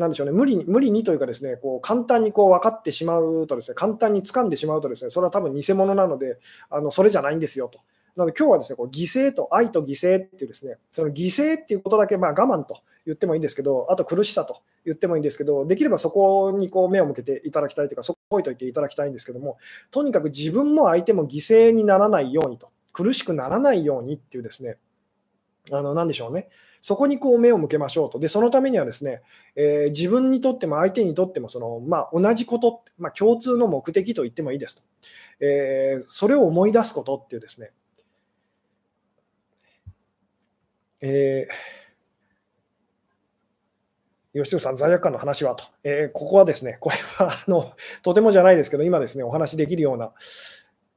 [0.00, 6.38] なんでしょうね、無理に無理にというかですね、こう簡単にこう分かってしまうとですね、簡単に掴んでしまうとですね、それは多分偽物なので、
[6.70, 7.80] あのそれじゃないんですよと。
[8.16, 19.58] なので今日はですね、こう犠牲と愛と犠牲っていうですね、その犠牲っていうことだけまあ我慢と言ってもいいんですけど、あと苦しさと言ってもいいんですけど、できればそこにこう目を向けていただきたいというか、そこを置いといていただきたいんですけども、
[19.90, 24.78] とにかく自分も相手も犠牲にならないようにと、苦しくならないようにっていうですね、
[25.70, 26.48] あの、なんでしょうね。
[26.80, 28.18] そこにこう目を向けましょうと。
[28.18, 29.22] で、そのためにはですね、
[29.54, 34.82] えー、自分にとっても相手にとってもその、まあ、同じこと、まあ、共通の目的と言ってもいいですと、
[35.40, 37.70] えー、それを思い出すことっていうですね、
[41.02, 47.72] えー、吉純さん、罪悪感の話はと、えー、ここはですね、これはあの
[48.02, 50.12] とてもじゃないですけど、今ですね、お話できるような、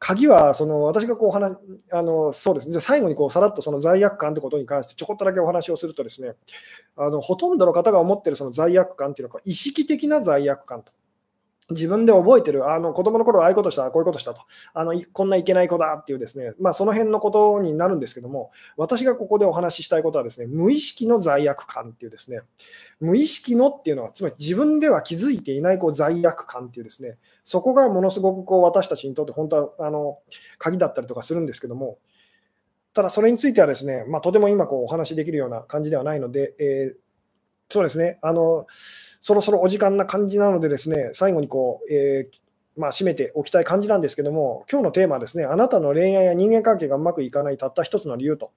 [0.04, 1.56] 鍵はその私がこう話
[1.89, 6.34] あのそうですね、じゃ最後にこうさらっとその罪悪感ということに関してちょこっとだけお話をすると、ですね
[6.97, 10.91] あのほとんどの方が思っているその罪悪感というのは意識的な罪悪感と。
[11.70, 14.41] 自分で覚えてる、あの子供の頃ああいうことした、こういうことしたと、
[14.74, 22.41] あのこんないけない子だっていうですね、まあ、その辺のことになるんですけども、私がここでお話ししたいことはですね、無意識の罪悪感っていうですね、
[22.99, 30.20] 無意識のっていうのは、つまり自分では気づいていないこう罪悪感っていうですね、そこがものすごくこう私たちにとって本当はあの
[30.57, 31.97] 鍵だったりとかするんですけども、
[32.93, 36.95] ただそれについてはですね、まあ、とても今こうお話しできるような感じではないので、えー、
[37.74, 38.67] そうですね、あの
[39.19, 42.38] そろそろお時間な感じなので、ですね最後にこう、えー、
[42.78, 48.51] まあ、締めておきたい感じなんですけども、今日のテーマはですね、あなたの恋愛や人間関係がうまくいかないたった一つの理由と。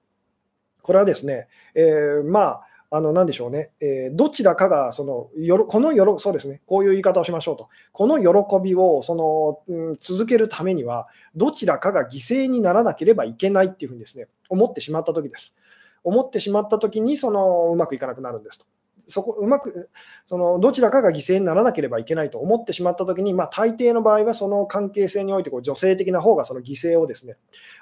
[0.83, 7.69] これはですね、えー、まあ、あの、なんでしょうね、えー、どちらかが、その、よろこのよろ、そうですね、こういう言い方をしましょうと。
[7.91, 15.55] この喜びを、その、うん、続けるためには、どちらかが犠牲にならなければいけないっていうふうにですね、思ってしまったときです。
[16.03, 18.65] 思ってしまったときに、その、うまくいかなくなるんですと。
[19.07, 19.89] そこうまく
[20.25, 27.37] そのどちらかが犠牲にならなければいけないと思ってしまったときに、まあ、大抵の場合はその関係性においてこう女性的な方がその犠牲をですね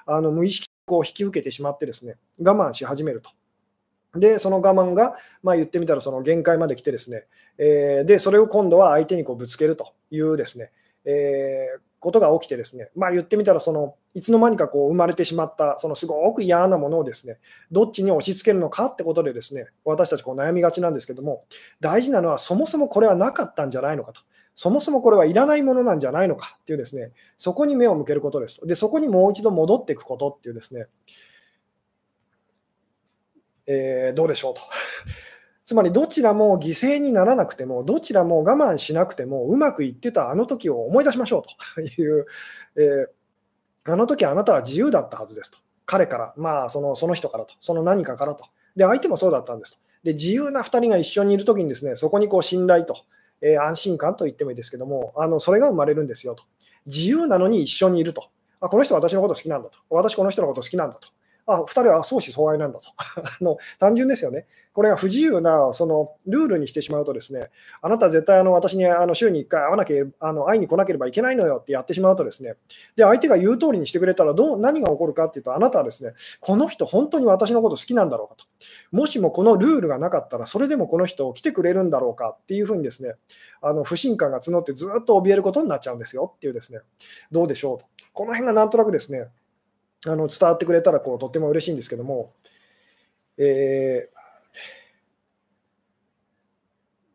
[0.06, 3.30] あの無意識を引き受けてしまってですね我慢し始めると。
[4.18, 7.24] で、その我慢が、まあ、言ってみたらその限界まで来てですね、
[7.58, 10.70] えー、でそれを今度は相手にこうぶつけるというですね、
[11.04, 17.38] えー、ことが起きてですね、まあ、言ってみたらそのいつの間にかこう生まれてしまったそのすごく嫌なものをですね
[17.72, 21.44] どっちに押し付けるのかってことでですね私たちこう悩みがちなんですけども
[21.80, 24.20] 大事なのはそもそもこれはなかったんじゃないのかと。
[24.58, 28.66] そもそもこれはいらないものなんじゃないのかっていうですね、そこに目を向けることです。
[28.66, 30.86] で、そこにもう一度戻っていくことっていうですね、
[33.66, 34.62] えー、どうでしょうと。
[35.66, 41.42] つまりどちらも犠牲にならなくても、どちらも我慢しなくてもうまくいってたあの時を思い出しましょう
[41.74, 42.26] という、
[42.76, 45.58] えー、あの時あなたは自由だったはずですと。
[45.84, 48.44] 彼から、まあそのその人からと、その何かからと。
[48.76, 49.78] で、相手もそうだったんですと。
[50.04, 52.98] で、自由な2人が一緒にいる時にですね、そこにこう信頼と、
[53.40, 56.44] えー、安心感と言ってもいいですけども、あのそれが生まれるんですよと。
[56.86, 58.28] 自由なのに一緒にいると。
[58.60, 59.80] あこの人は私のこと好きなんだと。
[59.90, 61.08] 私この人のこと好きなんだと。
[61.46, 63.56] あ、2人は相思相愛なんだと あの。
[63.78, 64.46] 単純ですよね。
[64.72, 72.56] これが不自由なそのルールにしてしまうと、ですねあなた絶対あの私にあの週に1回会わなけあの会いに来なければいけないのよってやってしまうと、ですね
[72.96, 78.44] で相手が言う通りにしてくれたらどう何が起こるかっていうと、あなたはですねこの人、本当に私のこと好きなんだろうかと。
[78.90, 83.14] もしもこのルールがなかったら、それでもこの人来てくれるんだろうかっていうふうにですね
[83.62, 86.80] あの不信感が募ってずっと怯えることになっちゃうんですよっていうですね
[87.30, 87.86] どうでしょうと。
[88.12, 89.28] この辺がなんとなくですね
[90.06, 92.32] あの伝わってくれたらこうとっても嬉しいんですけども、
[93.38, 94.08] え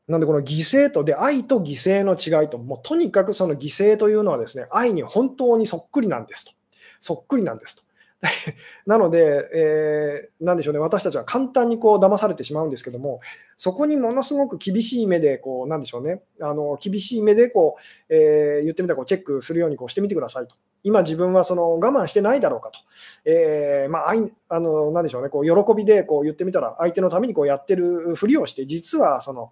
[0.10, 6.52] ー、なんでこの犠牲とで愛と犠牲の違いともうとにかくその犠牲というのはですね愛に本当にそっくりなんですと
[7.00, 7.84] そっくりなんですと
[8.86, 13.20] なので、えー、なんでしょうね、私たちは簡単にこう騙されてしまうんですけども、
[13.58, 17.78] そこにものすごく厳しい目で、こうなんでしょうね、あの厳しい目でこ
[18.10, 20.56] う、えー、言ってみたらこうチェックするようにこうしてみてくださいと。
[20.84, 22.80] 今、自分はその我慢してないだろうかと、
[23.26, 24.14] え、まあ、
[24.50, 29.52] あのなでしょうね、こう喜びでこう言ってみたら、相手のためにこうやってるふりをして、実はその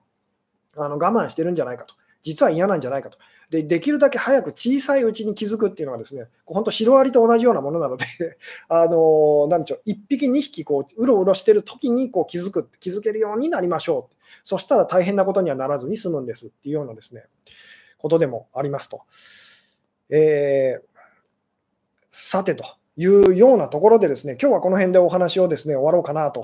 [0.75, 1.95] あの我慢してるんじゃないかと。
[2.21, 3.17] 実は嫌なんじゃないかと。
[3.49, 8.05] でできるだけ早く小さいうちに気づくっていうのはですね、本当、シロアリと同じようなものなので
[8.67, 14.15] あのなんでしょう、1匹、2匹こううろうろしてる時にこう気づく、気づけるようになりましょう。
[14.43, 17.25] そしたら大変なことにはならずに済むんですっていうようなですね、
[17.97, 19.01] ことでもありますと。
[20.09, 20.98] えー、
[22.11, 22.65] さてと
[22.97, 26.43] いうようなところでですね、今日はこの辺でお話をですね終わろうかなと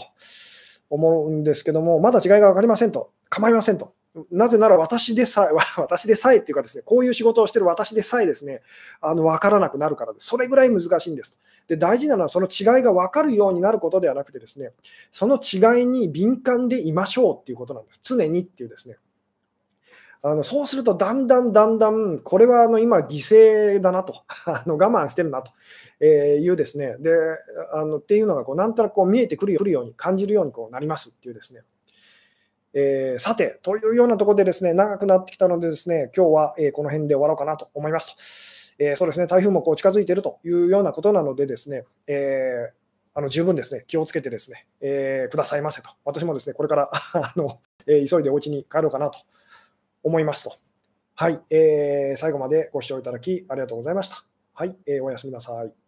[0.90, 3.94] 思うんですけども、まだ違いが分かりませんと、構いませんと。
[4.32, 8.62] なぜなら私でさえ、 私でさえっていうかですね、こういう仕事をしてる私でさえですね、
[9.02, 10.28] あの分からなくなるからです。
[10.28, 11.38] それぐらい難しいんです。
[11.68, 14.72] で、大事なのはその違いが分かるようになることではなくてですね、
[15.12, 18.00] その違いに敏感でいましょうっていうことなんです。
[18.04, 18.96] 常にっていうですね。
[20.28, 25.52] あのそうすると、だんだんだんだん、これはあの今、犠牲だなと、 あの我慢してるなと
[26.04, 27.12] いうですね、で
[27.72, 31.62] あのっていうのがこうなんとなくこう見えてくるように感じるようにこうなりますっていうですね。
[32.74, 38.84] えー、さて、というようなところでですね、長くなってきたのでですね、今日は、えこの辺で終わろうかなと思いますと。
[38.84, 42.74] えー、そうですね、台風もこう近づいているというようなことなのでですね、えー、
[43.14, 45.92] あの十分ですね、気をつけてですね、えくださいませと。
[46.04, 49.20] 私もですね、これから あの、え急いでお家に帰ろうかなと
[50.06, 50.56] 思いますと。
[51.16, 54.24] はい、えー、最後までご視聴いただきありがとうございました。
[54.54, 55.85] はい、えー、おやすみなさい。